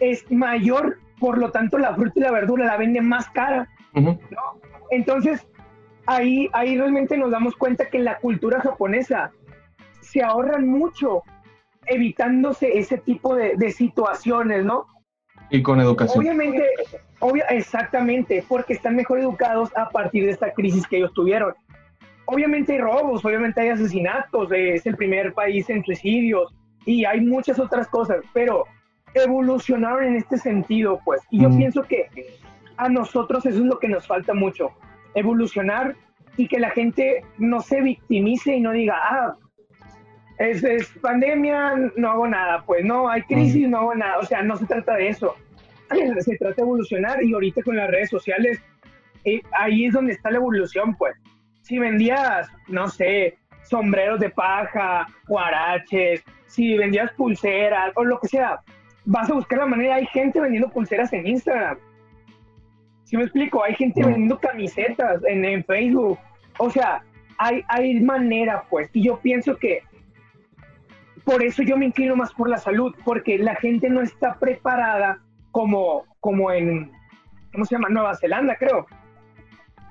es 0.00 0.30
mayor, 0.30 0.98
por 1.18 1.38
lo 1.38 1.50
tanto 1.50 1.78
la 1.78 1.94
fruta 1.94 2.12
y 2.16 2.22
la 2.22 2.32
verdura 2.32 2.66
la 2.66 2.76
vende 2.76 3.00
más 3.00 3.30
cara. 3.30 3.68
Entonces, 4.90 5.46
ahí, 6.06 6.48
ahí 6.52 6.76
realmente 6.76 7.16
nos 7.16 7.30
damos 7.30 7.56
cuenta 7.56 7.88
que 7.88 7.98
en 7.98 8.04
la 8.04 8.18
cultura 8.18 8.60
japonesa 8.60 9.30
se 10.00 10.22
ahorran 10.22 10.66
mucho 10.66 11.22
evitándose 11.86 12.78
ese 12.78 12.98
tipo 12.98 13.34
de, 13.34 13.54
de 13.56 13.70
situaciones, 13.70 14.64
¿no? 14.64 14.86
Y 15.50 15.62
con 15.62 15.80
educación. 15.80 16.20
Obviamente, 16.20 16.62
obvia, 17.20 17.44
exactamente, 17.46 18.44
porque 18.48 18.74
están 18.74 18.96
mejor 18.96 19.20
educados 19.20 19.70
a 19.76 19.88
partir 19.88 20.24
de 20.24 20.32
esta 20.32 20.52
crisis 20.52 20.86
que 20.86 20.98
ellos 20.98 21.12
tuvieron. 21.14 21.54
Obviamente 22.26 22.74
hay 22.74 22.78
robos, 22.78 23.24
obviamente 23.24 23.60
hay 23.60 23.70
asesinatos, 23.70 24.50
es 24.52 24.84
el 24.84 24.96
primer 24.96 25.32
país 25.32 25.68
en 25.70 25.82
suicidios 25.82 26.54
y 26.84 27.04
hay 27.04 27.22
muchas 27.22 27.58
otras 27.58 27.88
cosas, 27.88 28.18
pero 28.34 28.64
evolucionaron 29.14 30.04
en 30.04 30.16
este 30.16 30.36
sentido, 30.36 31.00
pues. 31.04 31.22
Y 31.30 31.40
yo 31.40 31.48
pienso 31.56 31.82
que 31.82 32.08
a 32.76 32.88
nosotros 32.88 33.46
eso 33.46 33.58
es 33.58 33.64
lo 33.64 33.78
que 33.78 33.88
nos 33.88 34.06
falta 34.06 34.34
mucho, 34.34 34.72
evolucionar 35.14 35.96
y 36.36 36.46
que 36.46 36.60
la 36.60 36.70
gente 36.70 37.24
no 37.38 37.60
se 37.60 37.80
victimice 37.80 38.56
y 38.56 38.60
no 38.60 38.72
diga, 38.72 38.94
ah, 39.02 39.36
es, 40.38 40.62
es, 40.62 40.88
pandemia, 41.00 41.74
no 41.96 42.10
hago 42.10 42.28
nada, 42.28 42.62
pues 42.64 42.84
no, 42.84 43.08
hay 43.08 43.22
crisis, 43.22 43.68
no 43.68 43.78
hago 43.78 43.94
nada, 43.94 44.18
o 44.18 44.24
sea, 44.24 44.42
no 44.42 44.56
se 44.56 44.66
trata 44.66 44.94
de 44.94 45.08
eso, 45.08 45.34
se 46.20 46.36
trata 46.36 46.56
de 46.56 46.62
evolucionar 46.62 47.22
y 47.22 47.32
ahorita 47.32 47.62
con 47.62 47.76
las 47.76 47.90
redes 47.90 48.10
sociales, 48.10 48.60
eh, 49.24 49.42
ahí 49.58 49.86
es 49.86 49.92
donde 49.92 50.12
está 50.12 50.30
la 50.30 50.38
evolución, 50.38 50.94
pues. 50.96 51.14
Si 51.62 51.78
vendías, 51.78 52.48
no 52.68 52.88
sé, 52.88 53.36
sombreros 53.64 54.20
de 54.20 54.30
paja, 54.30 55.06
guaraches, 55.26 56.24
si 56.46 56.78
vendías 56.78 57.12
pulseras 57.12 57.92
o 57.96 58.04
lo 58.04 58.18
que 58.20 58.28
sea, 58.28 58.60
vas 59.04 59.28
a 59.28 59.34
buscar 59.34 59.58
la 59.58 59.66
manera, 59.66 59.96
hay 59.96 60.06
gente 60.06 60.40
vendiendo 60.40 60.70
pulseras 60.70 61.12
en 61.12 61.26
Instagram. 61.26 61.78
Si 63.04 63.16
me 63.16 63.24
explico, 63.24 63.64
hay 63.64 63.74
gente 63.74 64.02
vendiendo 64.02 64.38
camisetas 64.38 65.22
en, 65.26 65.44
en 65.44 65.64
Facebook, 65.64 66.18
o 66.58 66.70
sea, 66.70 67.02
hay, 67.38 67.62
hay 67.68 68.00
manera, 68.00 68.64
pues, 68.70 68.88
y 68.92 69.02
yo 69.02 69.18
pienso 69.20 69.56
que 69.56 69.82
por 71.28 71.42
eso 71.42 71.62
yo 71.62 71.76
me 71.76 71.84
inclino 71.84 72.16
más 72.16 72.32
por 72.32 72.48
la 72.48 72.56
salud, 72.56 72.94
porque 73.04 73.36
la 73.36 73.54
gente 73.56 73.90
no 73.90 74.00
está 74.00 74.38
preparada 74.38 75.20
como, 75.50 76.06
como 76.20 76.50
en, 76.50 76.90
¿cómo 77.52 77.66
se 77.66 77.74
llama? 77.74 77.90
Nueva 77.90 78.16
Zelanda, 78.16 78.56
creo. 78.56 78.86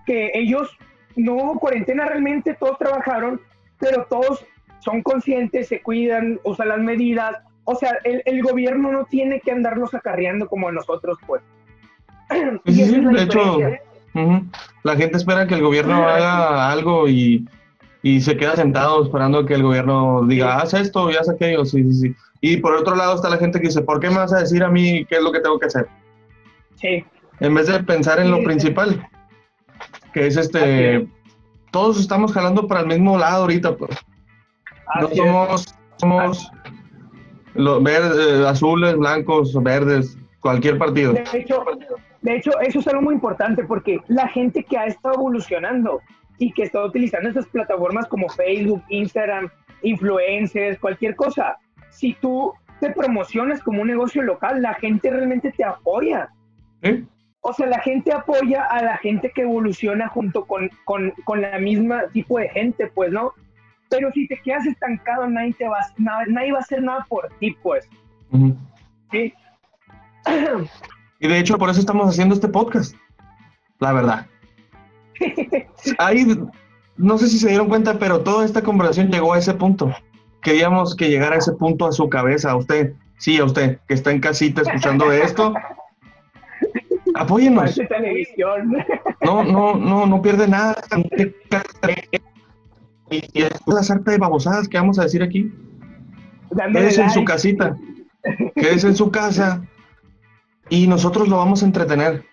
Que 0.07 0.31
ellos 0.33 0.75
no 1.15 1.35
hubo 1.35 1.59
cuarentena 1.59 2.05
realmente, 2.05 2.55
todos 2.59 2.79
trabajaron, 2.79 3.39
pero 3.77 4.07
todos 4.09 4.47
son 4.79 5.03
conscientes, 5.03 5.67
se 5.67 5.83
cuidan, 5.83 6.39
usan 6.43 6.69
las 6.69 6.79
medidas. 6.79 7.37
O 7.65 7.75
sea, 7.75 7.91
el, 8.03 8.41
gobierno 8.41 8.91
no 8.91 9.05
tiene 9.05 9.39
que 9.39 9.51
andarlos 9.51 9.93
acarreando 9.93 10.47
como 10.47 10.71
nosotros, 10.71 11.19
pues. 11.27 11.43
Sí, 12.65 12.99
de 12.99 13.23
hecho, 13.23 13.59
la 14.81 14.95
gente 14.95 15.17
espera 15.17 15.45
que 15.45 15.53
el 15.53 15.61
gobierno 15.61 15.97
haga 16.07 16.71
algo 16.71 17.07
y 17.07 17.47
y 18.03 18.21
se 18.21 18.37
queda 18.37 18.55
sentado 18.55 19.03
esperando 19.03 19.45
que 19.45 19.55
el 19.55 19.63
gobierno 19.63 20.23
diga, 20.25 20.57
haz 20.57 20.73
esto 20.73 21.09
y 21.11 21.15
haz 21.15 21.29
aquello, 21.29 21.65
sí, 21.65 21.83
sí, 21.83 21.93
sí. 21.93 22.15
Y 22.41 22.57
por 22.57 22.75
otro 22.75 22.95
lado 22.95 23.15
está 23.15 23.29
la 23.29 23.37
gente 23.37 23.59
que 23.59 23.67
dice, 23.67 23.81
¿por 23.81 23.99
qué 23.99 24.09
me 24.09 24.17
vas 24.17 24.33
a 24.33 24.39
decir 24.39 24.63
a 24.63 24.69
mí 24.69 25.05
qué 25.05 25.15
es 25.15 25.21
lo 25.21 25.31
que 25.31 25.39
tengo 25.39 25.59
que 25.59 25.65
hacer? 25.65 25.87
Sí. 26.75 27.03
En 27.39 27.53
vez 27.53 27.67
de 27.67 27.83
pensar 27.83 28.19
en 28.19 28.31
lo 28.31 28.43
principal, 28.43 29.07
que 30.13 30.27
es 30.27 30.37
este, 30.37 31.07
todos 31.71 31.99
estamos 31.99 32.33
jalando 32.33 32.67
para 32.67 32.81
el 32.81 32.87
mismo 32.87 33.17
lado 33.17 33.43
ahorita, 33.43 33.75
pues. 33.75 33.91
no 35.01 35.09
somos, 35.09 35.75
somos 35.97 36.51
los 37.55 37.83
verdes, 37.83 38.45
azules, 38.45 38.95
blancos, 38.95 39.53
verdes, 39.63 40.17
cualquier 40.39 40.77
partido. 40.77 41.13
De 41.13 41.23
hecho, 41.33 41.63
de 42.21 42.35
hecho, 42.35 42.51
eso 42.59 42.79
es 42.79 42.87
algo 42.87 43.01
muy 43.01 43.15
importante 43.15 43.63
porque 43.63 43.99
la 44.07 44.27
gente 44.27 44.63
que 44.63 44.77
ha 44.77 44.85
estado 44.85 45.15
evolucionando 45.15 46.01
y 46.39 46.51
que 46.51 46.63
está 46.63 46.83
utilizando 46.83 47.29
esas 47.29 47.47
plataformas 47.47 48.07
como 48.07 48.29
Facebook, 48.29 48.83
Instagram, 48.89 49.49
influencers, 49.81 50.79
cualquier 50.79 51.15
cosa, 51.15 51.57
si 51.89 52.13
tú 52.13 52.53
te 52.79 52.91
promocionas 52.91 53.61
como 53.61 53.81
un 53.81 53.87
negocio 53.87 54.21
local, 54.21 54.61
la 54.61 54.75
gente 54.75 55.09
realmente 55.09 55.51
te 55.51 55.63
apoya. 55.63 56.29
O 57.41 57.53
sea, 57.53 57.67
la 57.67 57.79
gente 57.79 58.11
apoya 58.13 58.63
a 58.65 58.83
la 58.83 58.97
gente 58.97 59.31
que 59.33 59.41
evoluciona 59.41 60.07
junto 60.09 60.45
con, 60.45 60.69
con, 60.85 61.11
con, 61.23 61.41
la 61.41 61.57
misma 61.59 62.03
tipo 62.13 62.39
de 62.39 62.49
gente, 62.49 62.87
pues, 62.87 63.11
¿no? 63.11 63.33
Pero 63.89 64.11
si 64.11 64.27
te 64.27 64.39
quedas 64.41 64.65
estancado, 64.65 65.27
nadie, 65.27 65.53
te 65.53 65.67
va, 65.67 65.79
nadie 65.97 66.51
va 66.51 66.59
a 66.59 66.61
hacer 66.61 66.83
nada 66.83 67.05
por 67.09 67.29
ti, 67.39 67.55
pues. 67.63 67.89
¿Sí? 69.11 69.33
Y 71.19 71.27
de 71.27 71.39
hecho, 71.39 71.57
por 71.57 71.69
eso 71.69 71.79
estamos 71.79 72.09
haciendo 72.09 72.35
este 72.35 72.47
podcast, 72.47 72.95
la 73.79 73.93
verdad. 73.93 74.27
Ahí, 75.97 76.25
no 76.97 77.17
sé 77.17 77.27
si 77.27 77.39
se 77.39 77.49
dieron 77.49 77.69
cuenta, 77.69 77.99
pero 77.99 78.21
toda 78.21 78.45
esta 78.45 78.61
conversación 78.61 79.09
llegó 79.09 79.33
a 79.33 79.39
ese 79.39 79.53
punto. 79.53 79.93
Queríamos 80.41 80.95
que 80.95 81.09
llegara 81.09 81.35
a 81.35 81.39
ese 81.39 81.53
punto 81.53 81.85
a 81.85 81.91
su 81.91 82.09
cabeza, 82.09 82.51
a 82.51 82.55
usted, 82.55 82.93
sí, 83.17 83.37
a 83.37 83.45
usted, 83.45 83.79
que 83.87 83.93
está 83.93 84.11
en 84.11 84.19
casita 84.19 84.61
escuchando 84.61 85.11
esto. 85.11 85.53
Apóyenos. 87.15 87.79
No, 89.21 89.43
no, 89.43 89.75
no, 89.75 90.05
no 90.05 90.21
pierde 90.21 90.47
nada. 90.47 90.75
Y, 93.09 93.41
es 93.41 93.51
la 93.65 93.83
sarta 93.83 94.11
de 94.11 94.17
babosadas 94.17 94.67
que 94.67 94.77
vamos 94.77 94.99
a 94.99 95.03
decir 95.03 95.23
aquí. 95.23 95.51
Quédese 96.73 97.01
en 97.01 97.09
su 97.09 97.25
casita, 97.25 97.77
quédese 98.55 98.87
en 98.87 98.95
su 98.95 99.11
casa 99.11 99.61
y 100.69 100.87
nosotros 100.87 101.27
lo 101.27 101.37
vamos 101.37 101.61
a 101.61 101.65
entretener. 101.65 102.25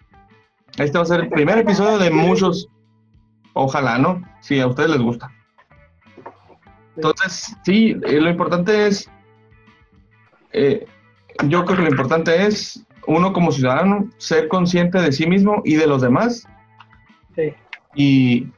Este 0.79 0.99
va 0.99 1.05
a 1.05 1.07
ser 1.07 1.21
el 1.21 1.29
primer 1.29 1.59
episodio 1.59 1.99
de 1.99 2.11
muchos 2.11 2.69
Ojalá, 3.55 3.99
¿no? 3.99 4.23
Si 4.41 4.61
a 4.61 4.67
ustedes 4.67 4.91
les 4.91 5.01
gusta. 5.01 5.31
Entonces, 6.97 7.57
sí, 7.65 7.97
eh, 8.05 8.21
lo 8.21 8.31
importante 8.31 8.87
es, 8.87 9.11
eh, 10.53 10.87
yo 11.49 11.65
creo 11.65 11.79
que 11.79 11.85
lo 11.85 11.91
importante 11.91 12.47
es, 12.47 12.85
uno 13.07 13.33
como 13.33 13.53
ciudadano, 13.53 14.09
ser 14.19 14.49
consciente 14.49 15.01
de 15.01 15.13
sí 15.13 15.27
mismo 15.27 15.63
y 15.65 15.75
de 15.75 15.87
los 15.87 16.03
demás. 16.03 16.47
Sí. 17.35 17.53
Y, 17.95 18.49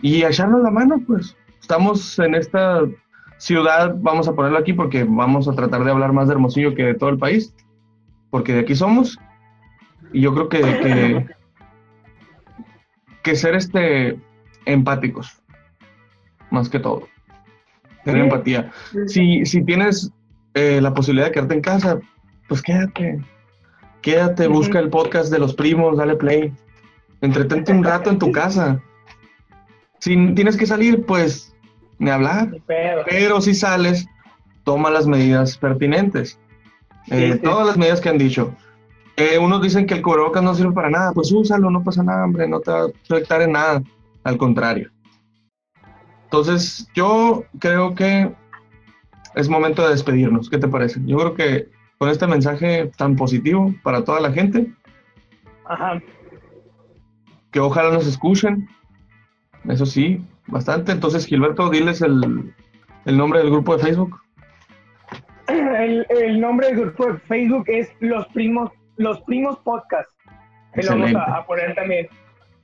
y 0.00 0.22
echarnos 0.22 0.62
la 0.62 0.70
mano, 0.70 1.00
pues. 1.06 1.36
Estamos 1.60 2.18
en 2.18 2.34
esta 2.34 2.80
ciudad, 3.38 3.94
vamos 3.98 4.28
a 4.28 4.34
ponerlo 4.34 4.58
aquí 4.58 4.72
porque 4.72 5.04
vamos 5.04 5.48
a 5.48 5.54
tratar 5.54 5.84
de 5.84 5.90
hablar 5.90 6.12
más 6.12 6.28
de 6.28 6.34
Hermosillo 6.34 6.74
que 6.74 6.84
de 6.84 6.94
todo 6.94 7.10
el 7.10 7.18
país, 7.18 7.54
porque 8.30 8.52
de 8.52 8.60
aquí 8.60 8.74
somos. 8.74 9.18
Y 10.12 10.20
yo 10.20 10.34
creo 10.34 10.48
que, 10.48 10.60
que 10.60 11.26
que 13.24 13.34
ser 13.34 13.56
este 13.56 14.20
empáticos, 14.66 15.42
más 16.50 16.68
que 16.68 16.78
todo. 16.78 17.08
Tener 18.04 18.24
empatía. 18.24 18.70
Si, 19.06 19.46
si 19.46 19.64
tienes 19.64 20.12
eh, 20.52 20.80
la 20.80 20.92
posibilidad 20.92 21.26
de 21.26 21.32
quedarte 21.32 21.54
en 21.54 21.60
casa, 21.62 21.98
pues 22.48 22.62
quédate. 22.62 23.20
Quédate, 24.02 24.46
busca 24.46 24.78
el 24.78 24.90
podcast 24.90 25.32
de 25.32 25.38
los 25.38 25.54
primos, 25.54 25.96
dale 25.96 26.16
play. 26.16 26.52
Entretente 27.22 27.72
un 27.72 27.82
rato 27.82 28.10
en 28.10 28.18
tu 28.18 28.30
casa. 28.40 28.82
Si 30.00 30.34
tienes 30.34 30.58
que 30.58 30.66
salir, 30.66 31.06
pues 31.06 31.56
ni 31.98 32.10
hablar. 32.10 32.58
Pero 32.66 33.40
si 33.40 33.54
sales, 33.54 34.06
toma 34.64 34.90
las 34.90 35.06
medidas 35.06 35.56
pertinentes. 35.56 36.38
Eh, 37.10 37.40
todas 37.42 37.66
las 37.66 37.78
medidas 37.78 38.02
que 38.02 38.10
han 38.10 38.18
dicho. 38.18 38.54
Eh, 39.16 39.38
unos 39.38 39.62
dicen 39.62 39.86
que 39.86 39.94
el 39.94 40.02
cubrebocas 40.02 40.42
no 40.42 40.54
sirve 40.54 40.72
para 40.72 40.90
nada, 40.90 41.12
pues 41.12 41.30
úsalo, 41.30 41.70
no 41.70 41.84
pasa 41.84 42.02
nada, 42.02 42.24
hombre, 42.24 42.48
no 42.48 42.60
te 42.60 42.70
va 42.70 42.80
a 42.80 42.86
afectar 42.86 43.42
en 43.42 43.52
nada, 43.52 43.82
al 44.24 44.36
contrario. 44.36 44.90
Entonces, 46.24 46.88
yo 46.94 47.44
creo 47.60 47.94
que 47.94 48.34
es 49.36 49.48
momento 49.48 49.82
de 49.82 49.90
despedirnos, 49.90 50.50
¿qué 50.50 50.58
te 50.58 50.66
parece? 50.66 51.00
Yo 51.04 51.16
creo 51.18 51.34
que 51.34 51.68
con 51.98 52.08
este 52.08 52.26
mensaje 52.26 52.90
tan 52.96 53.14
positivo 53.14 53.72
para 53.84 54.04
toda 54.04 54.20
la 54.20 54.32
gente, 54.32 54.72
Ajá. 55.64 56.02
que 57.52 57.60
ojalá 57.60 57.92
nos 57.92 58.08
escuchen, 58.08 58.68
eso 59.68 59.86
sí, 59.86 60.24
bastante. 60.48 60.90
Entonces, 60.90 61.24
Gilberto, 61.24 61.70
diles 61.70 62.02
el, 62.02 62.52
el 63.04 63.16
nombre 63.16 63.38
del 63.38 63.50
grupo 63.50 63.76
de 63.76 63.84
Facebook. 63.84 64.20
El, 65.46 66.06
el, 66.08 66.40
nombre 66.40 66.68
del 66.68 66.80
grupo 66.80 67.12
de 67.12 67.18
Facebook 67.20 67.64
es 67.68 67.92
Los 68.00 68.26
Primos 68.28 68.72
los 68.96 69.20
primos 69.22 69.58
podcast. 69.58 70.10
Que 70.74 70.82
lo 70.82 70.98
vamos 70.98 71.22
a, 71.26 71.46
poner 71.46 71.74
también. 71.74 72.08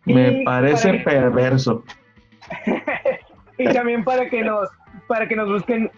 Me 0.05 0.43
parece 0.45 0.95
perverso. 0.95 1.85
y 3.59 3.65
también 3.73 4.03
para 4.03 4.29
que 4.29 4.43
nos, 4.43 4.69
para 5.07 5.29
que 5.29 5.37
nos 5.37 5.49
busquen 5.49 5.91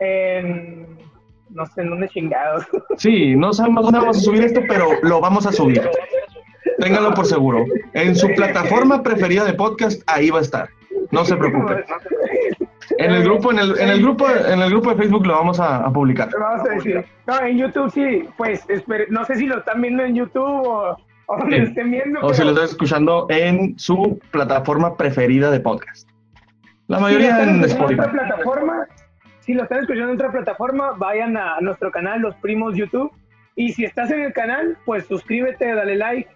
en 0.00 0.98
no 1.50 1.66
sé 1.66 1.82
en 1.82 1.90
dónde 1.90 2.08
chingados. 2.08 2.66
Sí, 2.96 3.36
no 3.36 3.52
sabemos 3.52 3.84
dónde 3.84 4.00
vamos 4.00 4.18
a 4.18 4.20
subir 4.20 4.44
esto, 4.44 4.60
pero 4.68 4.90
lo 5.02 5.20
vamos 5.20 5.46
a 5.46 5.52
subir. 5.52 5.82
Ténganlo 6.78 7.14
por 7.14 7.26
seguro. 7.26 7.64
En 7.92 8.16
su 8.16 8.28
plataforma 8.34 9.02
preferida 9.02 9.44
de 9.44 9.54
podcast, 9.54 10.02
ahí 10.06 10.30
va 10.30 10.38
a 10.38 10.42
estar. 10.42 10.68
No 11.10 11.24
se 11.24 11.36
preocupen. 11.36 11.84
En 12.98 13.10
el 13.12 13.22
grupo, 13.24 13.50
en 13.52 13.58
el, 13.58 13.78
en 13.78 13.88
el 13.88 14.02
grupo, 14.02 14.26
en 14.28 14.60
el 14.60 14.70
grupo 14.70 14.90
de 14.90 14.96
Facebook 14.96 15.26
lo 15.26 15.34
vamos 15.34 15.60
a, 15.60 15.78
a 15.78 15.90
publicar. 15.92 16.28
Vamos 16.38 16.68
a 16.68 16.74
decir. 16.74 17.04
No, 17.26 17.40
en 17.40 17.58
YouTube 17.58 17.90
sí, 17.92 18.28
pues 18.36 18.66
espere- 18.68 19.06
no 19.08 19.24
sé 19.24 19.36
si 19.36 19.46
lo 19.46 19.58
están 19.58 19.80
viendo 19.80 20.02
en 20.04 20.14
YouTube 20.14 20.42
o, 20.66 20.96
o 21.26 21.46
Sí. 21.48 21.54
estén 21.56 21.90
viendo. 21.90 22.20
O 22.20 22.30
si 22.34 22.38
pero 22.40 22.44
lo 22.46 22.50
están 22.52 22.64
escuchando 22.70 23.26
en 23.30 23.78
su 23.78 24.18
plataforma 24.30 24.96
preferida 24.96 25.50
de 25.50 25.60
podcast. 25.60 26.08
La 26.88 26.96
si 26.98 27.02
lo 27.02 27.08
mayoría 27.08 27.30
están 27.30 27.48
en 27.56 27.64
Spotify. 27.64 28.00
otra 28.00 28.12
plataforma, 28.12 28.86
si 29.40 29.54
lo 29.54 29.62
están 29.62 29.78
escuchando 29.80 30.08
en 30.10 30.14
otra 30.16 30.30
plataforma, 30.32 30.92
vayan 30.98 31.36
a 31.36 31.60
nuestro 31.60 31.90
canal 31.90 32.20
Los 32.20 32.34
Primos 32.36 32.76
YouTube. 32.76 33.10
Y 33.54 33.72
si 33.72 33.84
estás 33.84 34.10
en 34.10 34.22
el 34.22 34.32
canal, 34.32 34.76
pues 34.84 35.06
suscríbete, 35.06 35.74
dale 35.74 35.94
like. 35.96 36.28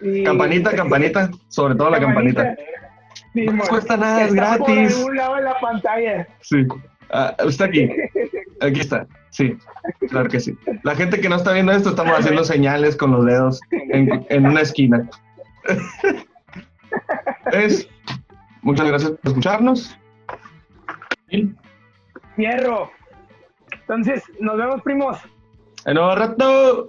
Y 0.00 0.22
Campanita, 0.24 0.72
campanita, 0.76 1.30
sobre 1.48 1.74
todo 1.74 1.90
la 1.90 2.00
campanita. 2.00 2.54
Sí, 3.36 3.44
No 3.44 3.62
cuesta 3.64 3.96
nada, 3.98 4.22
es 4.24 4.30
Está 4.34 4.56
por 4.56 4.66
gratis. 4.68 4.96
algún 4.96 5.16
lado 5.16 5.34
de 5.36 5.42
la 5.42 5.60
pantalla. 5.60 6.26
Sí. 6.40 6.66
Ah, 7.10 7.34
está 7.46 7.66
aquí. 7.66 7.88
Aquí 8.62 8.80
está. 8.80 9.06
Sí, 9.28 9.54
claro 10.08 10.28
que 10.30 10.40
sí. 10.40 10.56
La 10.84 10.94
gente 10.96 11.20
que 11.20 11.28
no 11.28 11.36
está 11.36 11.52
viendo 11.52 11.70
esto, 11.72 11.90
estamos 11.90 12.18
haciendo 12.18 12.42
señales 12.44 12.96
con 12.96 13.10
los 13.12 13.26
dedos 13.26 13.60
en, 13.70 14.24
en 14.30 14.46
una 14.46 14.62
esquina. 14.62 15.06
Es, 17.52 17.88
muchas 18.62 18.86
gracias 18.88 19.10
por 19.12 19.20
escucharnos. 19.28 19.98
Y 21.30 21.50
Fierro. 22.36 22.90
Entonces, 23.72 24.22
nos 24.40 24.56
vemos, 24.56 24.82
primos. 24.82 25.18
en 25.84 25.98
un 25.98 26.16
rato. 26.16 26.84